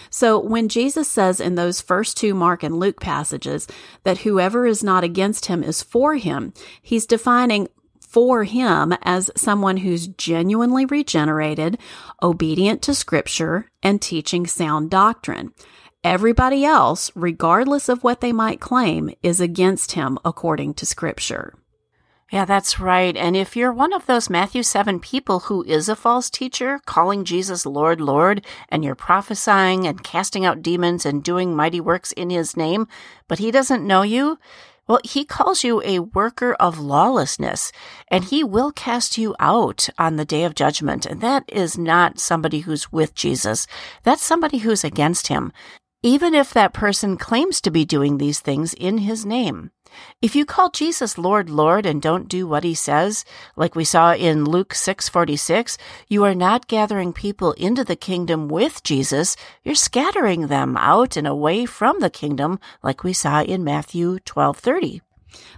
So 0.10 0.38
when 0.38 0.68
Jesus 0.68 1.08
says 1.08 1.39
in 1.39 1.56
those 1.56 1.82
first 1.82 2.18
two 2.18 2.34
Mark 2.34 2.63
and 2.63 2.80
Luke 2.80 3.00
passages 3.00 3.68
that 4.04 4.20
whoever 4.20 4.68
is 4.68 4.84
not 4.84 5.04
against 5.04 5.46
him 5.46 5.63
is 5.63 5.82
for 5.82 6.15
him, 6.15 6.54
he's 6.82 7.06
defining 7.06 7.70
for 8.02 8.44
him 8.44 8.94
as 9.02 9.32
someone 9.36 9.78
who's 9.78 10.08
genuinely 10.08 10.86
regenerated, 10.86 11.78
obedient 12.22 12.82
to 12.84 12.94
scripture, 12.94 13.72
and 13.82 14.02
teaching 14.02 14.46
sound 14.46 14.89
doctrine. 14.89 15.54
Everybody 16.04 16.63
else, 16.65 17.10
regardless 17.15 17.89
of 17.89 18.04
what 18.04 18.22
they 18.22 18.32
might 18.32 18.60
claim, 18.60 19.10
is 19.24 19.39
against 19.39 19.94
him 19.94 20.20
according 20.24 20.76
to 20.76 20.86
scripture. 20.86 21.56
Yeah, 22.36 22.43
that's 22.43 22.82
right. 22.82 23.15
And 23.15 23.38
if 23.38 23.56
you're 23.56 23.71
one 23.71 23.93
of 23.93 24.08
those 24.08 24.30
Matthew 24.30 24.62
7 24.62 25.00
people 25.00 25.39
who 25.48 25.63
is 25.63 25.88
a 25.88 25.95
false 25.95 26.30
teacher, 26.30 26.82
calling 26.86 27.24
Jesus 27.24 27.65
Lord, 27.65 28.02
Lord, 28.02 28.45
and 28.67 28.84
you're 28.84 28.93
prophesying 28.93 29.88
and 29.88 30.04
casting 30.04 30.43
out 30.43 30.62
demons 30.62 31.06
and 31.06 31.24
doing 31.24 31.56
mighty 31.56 31.80
works 31.80 32.12
in 32.12 32.30
his 32.30 32.58
name, 32.58 32.89
but 33.30 33.39
he 33.39 33.52
doesn't 33.52 33.88
know 33.88 34.02
you, 34.02 34.38
Well, 34.86 35.00
he 35.06 35.24
calls 35.24 35.63
you 35.63 35.82
a 35.86 36.00
worker 36.00 36.56
of 36.60 36.78
lawlessness, 36.78 37.71
and 38.10 38.26
he 38.26 38.43
will 38.43 38.74
cast 38.74 39.17
you 39.17 39.34
out 39.39 39.88
on 39.98 40.17
the 40.17 40.26
day 40.26 40.43
of 40.43 40.56
judgment. 40.56 41.06
And 41.06 41.21
that 41.21 41.45
is 41.48 41.78
not 41.78 42.19
somebody 42.19 42.60
who's 42.60 42.91
with 42.91 43.15
Jesus. 43.15 43.65
That's 44.04 44.21
somebody 44.21 44.58
who's 44.58 44.84
against 44.84 45.28
him, 45.28 45.54
even 46.06 46.36
if 46.36 46.54
that 46.54 46.72
person 46.72 47.18
claims 47.18 47.60
to 47.60 47.72
be 47.72 47.84
doing 47.84 48.20
these 48.20 48.39
things 48.39 48.76
in 48.76 49.00
his 49.00 49.26
name. 49.26 49.72
If 50.22 50.36
you 50.36 50.46
call 50.46 50.70
Jesus 50.70 51.18
Lord, 51.18 51.50
Lord 51.50 51.84
and 51.88 52.00
don't 52.00 52.30
do 52.30 52.46
what 52.46 52.63
he 52.63 52.76
says, 52.76 53.26
like 53.56 53.74
we 53.74 53.86
saw 53.86 54.13
in 54.13 54.46
Luke 54.46 54.76
6:46, 54.76 55.80
you 56.08 56.24
are 56.24 56.36
not 56.36 56.68
gathering 56.68 57.12
people 57.12 57.54
into 57.54 57.84
the 57.84 57.96
kingdom 57.96 58.48
with 58.48 58.84
Jesus, 58.84 59.36
you're 59.63 59.74
scattering 59.74 60.46
them 60.46 60.78
out 60.78 61.18
and 61.18 61.26
away 61.26 61.65
from 61.65 62.00
the 62.02 62.12
kingdom, 62.12 62.60
like 62.84 63.04
we 63.04 63.12
saw 63.12 63.41
in 63.41 63.63
Matthew 63.63 64.20
12:30. 64.20 65.02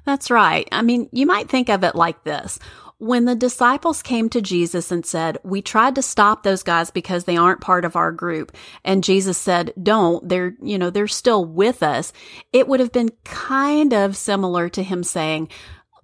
That's 0.06 0.32
right. 0.32 0.66
I 0.72 0.82
mean, 0.82 1.10
you 1.12 1.26
might 1.26 1.50
think 1.50 1.68
of 1.68 1.84
it 1.84 1.94
like 1.94 2.24
this. 2.24 2.58
When 3.00 3.26
the 3.26 3.36
disciples 3.36 4.02
came 4.02 4.28
to 4.30 4.42
Jesus 4.42 4.92
and 4.92 5.06
said, 5.06 5.38
We 5.44 5.62
tried 5.62 5.94
to 5.96 6.02
stop 6.02 6.42
those 6.42 6.64
guys 6.64 6.90
because 6.90 7.26
they 7.26 7.38
aren't 7.38 7.62
part 7.62 7.86
of 7.86 7.96
our 7.96 8.12
group, 8.12 8.56
and 8.84 9.04
Jesus 9.04 9.38
said, 9.38 9.72
Don't, 9.82 10.28
they're, 10.28 10.56
you 10.62 10.80
know, 10.80 10.90
they're 10.90 11.08
still 11.08 11.46
with 11.46 11.84
us, 11.84 12.12
it 12.52 12.68
would 12.68 12.80
have 12.80 12.92
been 12.92 13.12
kind 13.24 13.94
of 13.94 14.18
similar 14.18 14.68
to 14.70 14.82
him 14.82 15.04
saying, 15.04 15.50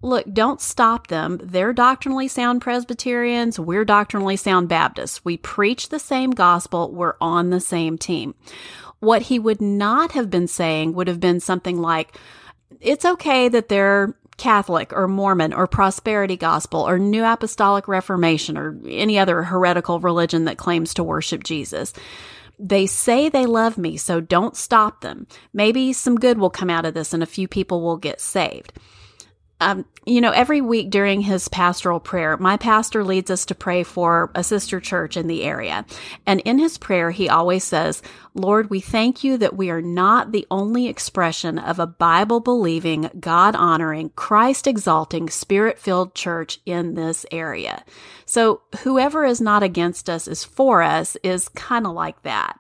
Look, 0.04 0.32
don't 0.34 0.62
stop 0.62 1.08
them. 1.08 1.40
They're 1.42 1.74
doctrinally 1.74 2.28
sound 2.28 2.62
Presbyterians. 2.62 3.58
We're 3.58 3.86
doctrinally 3.86 4.36
sound 4.36 4.68
Baptists. 4.68 5.24
We 5.24 5.38
preach 5.38 5.90
the 5.90 6.00
same 6.00 6.32
gospel. 6.32 6.92
We're 6.92 7.16
on 7.22 7.50
the 7.50 7.62
same 7.62 7.98
team. 7.98 8.36
What 9.00 9.24
he 9.24 9.40
would 9.40 9.62
not 9.62 10.12
have 10.12 10.30
been 10.30 10.48
saying 10.48 10.94
would 10.94 11.08
have 11.08 11.22
been 11.22 11.40
something 11.40 11.82
like, 11.82 12.18
it's 12.82 13.06
okay 13.06 13.48
that 13.48 13.70
they're 13.70 14.14
Catholic 14.38 14.94
or 14.94 15.08
Mormon 15.08 15.54
or 15.54 15.68
Prosperity 15.68 16.38
Gospel 16.38 16.88
or 16.88 17.00
New 17.00 17.24
Apostolic 17.24 17.88
Reformation 17.88 18.58
or 18.58 18.78
any 18.88 19.18
other 19.18 19.44
heretical 19.44 20.00
religion 20.00 20.46
that 20.46 20.58
claims 20.58 20.94
to 20.94 21.04
worship 21.04 21.44
Jesus. 21.44 21.94
They 22.60 22.86
say 22.86 23.30
they 23.30 23.46
love 23.46 23.78
me, 23.78 23.98
so 23.98 24.22
don't 24.22 24.56
stop 24.56 25.02
them. 25.02 25.28
Maybe 25.54 25.92
some 25.94 26.16
good 26.16 26.38
will 26.38 26.50
come 26.50 26.70
out 26.70 26.86
of 26.86 26.94
this 26.94 27.14
and 27.14 27.24
a 27.24 27.28
few 27.28 27.48
people 27.48 27.82
will 27.82 27.98
get 27.98 28.22
saved 28.22 28.74
um, 29.60 29.86
you 30.06 30.20
know, 30.20 30.32
every 30.32 30.60
week 30.60 30.90
during 30.90 31.22
his 31.22 31.48
pastoral 31.48 32.00
prayer, 32.00 32.36
my 32.36 32.58
pastor 32.58 33.04
leads 33.04 33.32
us 33.32 33.46
to 33.46 33.56
pray 33.56 33.84
for 33.84 34.30
a 34.36 34.44
sister 34.44 34.82
church 34.82 35.16
in 35.16 35.28
the 35.28 35.44
area. 35.44 35.86
And 36.26 36.42
in 36.42 36.60
his 36.60 36.78
prayer, 36.78 37.12
he 37.12 37.30
always 37.30 37.64
says, 37.64 38.02
Lord, 38.34 38.70
we 38.70 38.82
thank 38.82 39.24
you 39.24 39.38
that 39.38 39.56
we 39.56 39.70
are 39.70 39.82
not 39.82 40.32
the 40.32 40.46
only 40.52 40.88
expression 40.88 41.58
of 41.58 41.80
a 41.80 41.88
Bible 41.88 42.42
believing, 42.42 43.10
God 43.20 43.56
honoring, 43.56 44.10
Christ 44.10 44.68
exalting, 44.68 45.30
spirit 45.30 45.80
filled 45.80 46.14
church 46.14 46.60
in 46.66 46.96
this 46.96 47.26
area. 47.32 47.86
So 48.26 48.62
whoever 48.80 49.24
is 49.24 49.40
not 49.40 49.64
against 49.64 50.10
us 50.10 50.28
is 50.28 50.44
for 50.44 50.82
us 50.82 51.16
is 51.24 51.48
kind 51.50 51.88
of 51.88 51.94
like 51.94 52.22
that. 52.24 52.60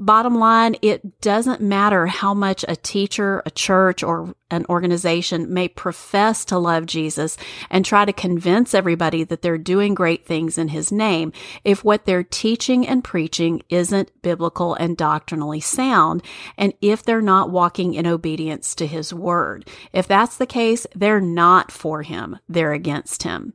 Bottom 0.00 0.38
line, 0.38 0.76
it 0.80 1.20
doesn't 1.20 1.60
matter 1.60 2.06
how 2.06 2.32
much 2.32 2.64
a 2.68 2.76
teacher, 2.76 3.42
a 3.44 3.50
church, 3.50 4.04
or 4.04 4.32
an 4.48 4.64
organization 4.68 5.52
may 5.52 5.66
profess 5.66 6.44
to 6.44 6.58
love 6.58 6.86
Jesus 6.86 7.36
and 7.68 7.84
try 7.84 8.04
to 8.04 8.12
convince 8.12 8.74
everybody 8.74 9.24
that 9.24 9.42
they're 9.42 9.58
doing 9.58 9.94
great 9.94 10.24
things 10.24 10.56
in 10.56 10.68
his 10.68 10.92
name 10.92 11.32
if 11.64 11.82
what 11.82 12.06
they're 12.06 12.22
teaching 12.22 12.86
and 12.86 13.02
preaching 13.02 13.60
isn't 13.70 14.22
biblical 14.22 14.74
and 14.74 14.96
doctrinally 14.96 15.58
sound, 15.60 16.22
and 16.56 16.72
if 16.80 17.02
they're 17.02 17.20
not 17.20 17.50
walking 17.50 17.94
in 17.94 18.06
obedience 18.06 18.76
to 18.76 18.86
his 18.86 19.12
word. 19.12 19.68
If 19.92 20.06
that's 20.06 20.36
the 20.36 20.46
case, 20.46 20.86
they're 20.94 21.20
not 21.20 21.72
for 21.72 22.02
him, 22.02 22.38
they're 22.48 22.72
against 22.72 23.24
him. 23.24 23.52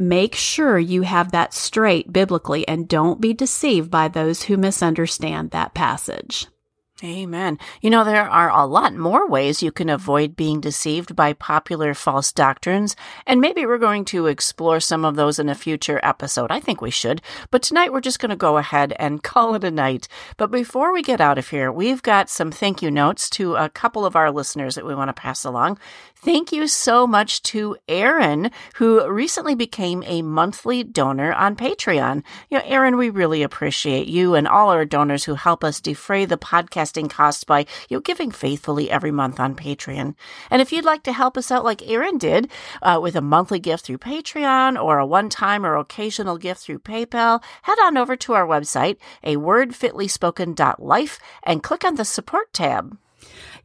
Make 0.00 0.36
sure 0.36 0.78
you 0.78 1.02
have 1.02 1.32
that 1.32 1.52
straight 1.52 2.12
biblically 2.12 2.66
and 2.68 2.86
don't 2.86 3.20
be 3.20 3.34
deceived 3.34 3.90
by 3.90 4.06
those 4.06 4.44
who 4.44 4.56
misunderstand 4.56 5.50
that 5.50 5.74
passage. 5.74 6.46
Amen. 7.04 7.60
You 7.80 7.90
know, 7.90 8.02
there 8.02 8.28
are 8.28 8.50
a 8.50 8.66
lot 8.66 8.92
more 8.92 9.28
ways 9.28 9.62
you 9.62 9.70
can 9.70 9.88
avoid 9.88 10.34
being 10.34 10.60
deceived 10.60 11.14
by 11.14 11.32
popular 11.32 11.94
false 11.94 12.32
doctrines, 12.32 12.96
and 13.24 13.40
maybe 13.40 13.64
we're 13.64 13.78
going 13.78 14.04
to 14.06 14.26
explore 14.26 14.80
some 14.80 15.04
of 15.04 15.14
those 15.14 15.38
in 15.38 15.48
a 15.48 15.54
future 15.54 16.00
episode. 16.02 16.50
I 16.50 16.58
think 16.58 16.80
we 16.80 16.90
should. 16.90 17.22
But 17.52 17.62
tonight 17.62 17.92
we're 17.92 18.00
just 18.00 18.18
going 18.18 18.30
to 18.30 18.36
go 18.36 18.56
ahead 18.56 18.94
and 18.98 19.22
call 19.28 19.54
it 19.54 19.62
a 19.62 19.70
night. 19.70 20.08
But 20.36 20.50
before 20.50 20.92
we 20.92 21.02
get 21.02 21.20
out 21.20 21.38
of 21.38 21.48
here, 21.48 21.70
we've 21.70 22.02
got 22.02 22.28
some 22.28 22.50
thank 22.50 22.82
you 22.82 22.90
notes 22.90 23.30
to 23.30 23.54
a 23.54 23.68
couple 23.68 24.04
of 24.04 24.16
our 24.16 24.32
listeners 24.32 24.74
that 24.74 24.84
we 24.84 24.94
want 24.96 25.08
to 25.08 25.12
pass 25.12 25.44
along. 25.44 25.78
Thank 26.16 26.50
you 26.50 26.66
so 26.66 27.06
much 27.06 27.44
to 27.44 27.76
Aaron, 27.86 28.50
who 28.74 29.08
recently 29.08 29.54
became 29.54 30.02
a 30.04 30.22
monthly 30.22 30.82
donor 30.82 31.32
on 31.32 31.54
Patreon. 31.54 32.24
You 32.50 32.58
know, 32.58 32.64
Aaron, 32.66 32.96
we 32.96 33.08
really 33.08 33.44
appreciate 33.44 34.08
you 34.08 34.34
and 34.34 34.48
all 34.48 34.70
our 34.70 34.84
donors 34.84 35.22
who 35.22 35.36
help 35.36 35.62
us 35.62 35.80
defray 35.80 36.24
the 36.24 36.36
podcasting 36.88 37.10
costs 37.10 37.44
by 37.44 37.60
you 37.88 37.96
know, 37.96 38.00
giving 38.00 38.30
faithfully 38.30 38.90
every 38.90 39.10
month 39.10 39.40
on 39.40 39.54
Patreon. 39.54 40.14
And 40.50 40.62
if 40.62 40.72
you'd 40.72 40.84
like 40.84 41.02
to 41.04 41.12
help 41.12 41.36
us 41.36 41.50
out 41.50 41.64
like 41.64 41.86
Aaron 41.88 42.18
did 42.18 42.50
uh, 42.82 42.98
with 43.02 43.16
a 43.16 43.20
monthly 43.20 43.58
gift 43.58 43.84
through 43.84 43.98
Patreon 43.98 44.82
or 44.82 44.98
a 44.98 45.06
one-time 45.06 45.64
or 45.64 45.76
occasional 45.76 46.38
gift 46.38 46.62
through 46.62 46.80
PayPal, 46.80 47.42
head 47.62 47.78
on 47.82 47.96
over 47.96 48.16
to 48.16 48.32
our 48.34 48.46
website, 48.46 48.96
a 49.22 49.36
word 49.36 49.74
fitly 49.74 50.06
wordfitlyspoken.life, 50.06 51.18
and 51.42 51.62
click 51.62 51.84
on 51.84 51.96
the 51.96 52.04
support 52.04 52.52
tab. 52.52 52.96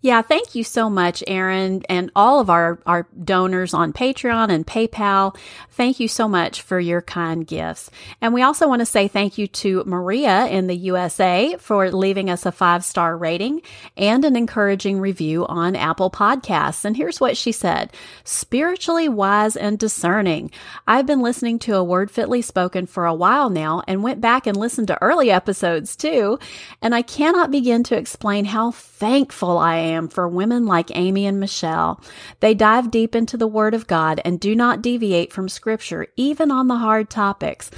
Yeah, 0.03 0.21
thank 0.21 0.53
you 0.53 0.65
so 0.65 0.89
much, 0.89 1.23
Aaron, 1.27 1.81
and 1.87 2.11
all 2.13 2.41
of 2.41 2.49
our, 2.49 2.77
our 2.85 3.07
donors 3.23 3.73
on 3.73 3.93
Patreon 3.93 4.49
and 4.49 4.67
PayPal. 4.67 5.33
Thank 5.69 6.01
you 6.01 6.09
so 6.09 6.27
much 6.27 6.61
for 6.61 6.77
your 6.77 7.01
kind 7.01 7.47
gifts. 7.47 7.89
And 8.19 8.33
we 8.33 8.41
also 8.41 8.67
want 8.67 8.81
to 8.81 8.85
say 8.85 9.07
thank 9.07 9.37
you 9.37 9.47
to 9.47 9.81
Maria 9.85 10.47
in 10.47 10.67
the 10.67 10.75
USA 10.75 11.55
for 11.57 11.89
leaving 11.89 12.29
us 12.29 12.45
a 12.45 12.51
five 12.51 12.83
star 12.83 13.15
rating 13.15 13.61
and 13.95 14.25
an 14.25 14.35
encouraging 14.35 14.99
review 14.99 15.45
on 15.47 15.73
Apple 15.73 16.11
Podcasts. 16.11 16.83
And 16.83 16.97
here's 16.97 17.21
what 17.21 17.37
she 17.37 17.53
said 17.53 17.93
spiritually 18.25 19.07
wise 19.07 19.55
and 19.55 19.79
discerning. 19.79 20.51
I've 20.85 21.05
been 21.05 21.21
listening 21.21 21.59
to 21.59 21.77
a 21.77 21.83
word 21.83 22.11
fitly 22.11 22.41
spoken 22.41 22.87
for 22.87 23.05
a 23.05 23.15
while 23.15 23.49
now 23.49 23.83
and 23.87 24.03
went 24.03 24.19
back 24.19 24.47
and 24.47 24.57
listened 24.57 24.89
to 24.89 25.01
early 25.01 25.31
episodes 25.31 25.95
too. 25.95 26.39
And 26.81 26.93
I 26.93 27.03
cannot 27.03 27.51
begin 27.51 27.83
to 27.83 27.95
explain 27.95 28.43
how 28.43 28.71
thankful 28.71 29.57
I 29.57 29.77
am 29.77 29.92
am 29.93 30.07
for 30.07 30.27
women 30.27 30.65
like 30.65 30.95
Amy 30.95 31.25
and 31.25 31.39
Michelle. 31.39 32.01
They 32.39 32.53
dive 32.53 32.91
deep 32.91 33.15
into 33.15 33.37
the 33.37 33.47
Word 33.47 33.73
of 33.73 33.87
God 33.87 34.21
and 34.25 34.39
do 34.39 34.55
not 34.55 34.81
deviate 34.81 35.31
from 35.31 35.49
Scripture, 35.49 36.07
even 36.15 36.51
on 36.51 36.67
the 36.67 36.77
hard 36.77 37.09
topics. 37.09 37.71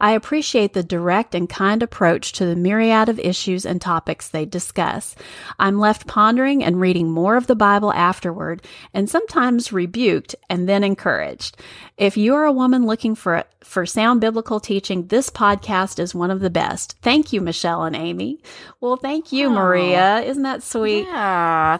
I 0.00 0.12
appreciate 0.12 0.72
the 0.72 0.82
direct 0.82 1.34
and 1.34 1.48
kind 1.48 1.82
approach 1.82 2.32
to 2.34 2.46
the 2.46 2.56
myriad 2.56 3.08
of 3.08 3.18
issues 3.18 3.66
and 3.66 3.80
topics 3.80 4.28
they 4.28 4.44
discuss. 4.44 5.14
I'm 5.58 5.78
left 5.78 6.06
pondering 6.06 6.62
and 6.62 6.80
reading 6.80 7.10
more 7.10 7.36
of 7.36 7.46
the 7.46 7.56
Bible 7.56 7.92
afterward, 7.92 8.62
and 8.94 9.08
sometimes 9.08 9.72
rebuked 9.72 10.34
and 10.48 10.68
then 10.68 10.84
encouraged. 10.84 11.56
If 11.96 12.16
you 12.16 12.34
are 12.34 12.44
a 12.44 12.52
woman 12.52 12.86
looking 12.86 13.14
for 13.14 13.44
for 13.62 13.86
sound 13.86 14.20
biblical 14.20 14.60
teaching, 14.60 15.06
this 15.06 15.30
podcast 15.30 15.98
is 15.98 16.14
one 16.14 16.30
of 16.30 16.40
the 16.40 16.50
best. 16.50 16.96
Thank 17.00 17.32
you, 17.32 17.40
Michelle 17.40 17.84
and 17.84 17.94
Amy. 17.94 18.42
Well, 18.80 18.96
thank 18.96 19.32
you, 19.32 19.46
oh, 19.46 19.50
Maria. 19.50 20.20
Isn't 20.20 20.42
that 20.42 20.62
sweet? 20.62 21.04
Yeah. 21.04 21.14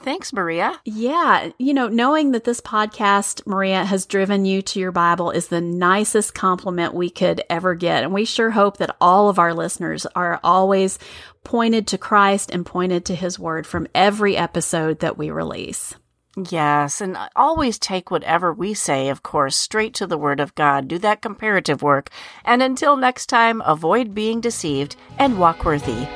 Thanks, 0.02 0.32
Maria. 0.32 0.80
Yeah. 0.84 1.50
You 1.58 1.74
know, 1.74 1.88
knowing 1.88 2.32
that 2.32 2.44
this 2.44 2.60
podcast, 2.60 3.46
Maria, 3.46 3.84
has 3.84 4.06
driven 4.06 4.44
you 4.44 4.62
to 4.62 4.80
your 4.80 4.92
Bible 4.92 5.30
is 5.30 5.48
the 5.48 5.60
nicest 5.60 6.34
compliment 6.34 6.94
we 6.94 7.10
could 7.10 7.42
ever 7.50 7.74
get. 7.74 8.04
And 8.04 8.12
we 8.12 8.24
sure 8.24 8.50
hope 8.50 8.78
that 8.78 8.96
all 9.00 9.28
of 9.28 9.38
our 9.38 9.54
listeners 9.54 10.06
are 10.14 10.40
always 10.42 10.98
pointed 11.44 11.86
to 11.88 11.98
Christ 11.98 12.50
and 12.50 12.66
pointed 12.66 13.04
to 13.06 13.14
his 13.14 13.38
word 13.38 13.66
from 13.66 13.88
every 13.94 14.36
episode 14.36 15.00
that 15.00 15.18
we 15.18 15.30
release. 15.30 15.94
Yes, 16.50 17.02
and 17.02 17.18
always 17.36 17.78
take 17.78 18.10
whatever 18.10 18.54
we 18.54 18.72
say, 18.72 19.10
of 19.10 19.22
course, 19.22 19.54
straight 19.54 19.92
to 19.94 20.06
the 20.06 20.16
Word 20.16 20.40
of 20.40 20.54
God. 20.54 20.88
Do 20.88 20.98
that 21.00 21.20
comparative 21.20 21.82
work. 21.82 22.08
And 22.44 22.62
until 22.62 22.96
next 22.96 23.26
time, 23.26 23.60
avoid 23.66 24.14
being 24.14 24.40
deceived 24.40 24.96
and 25.18 25.38
walk 25.38 25.64
worthy. 25.64 26.06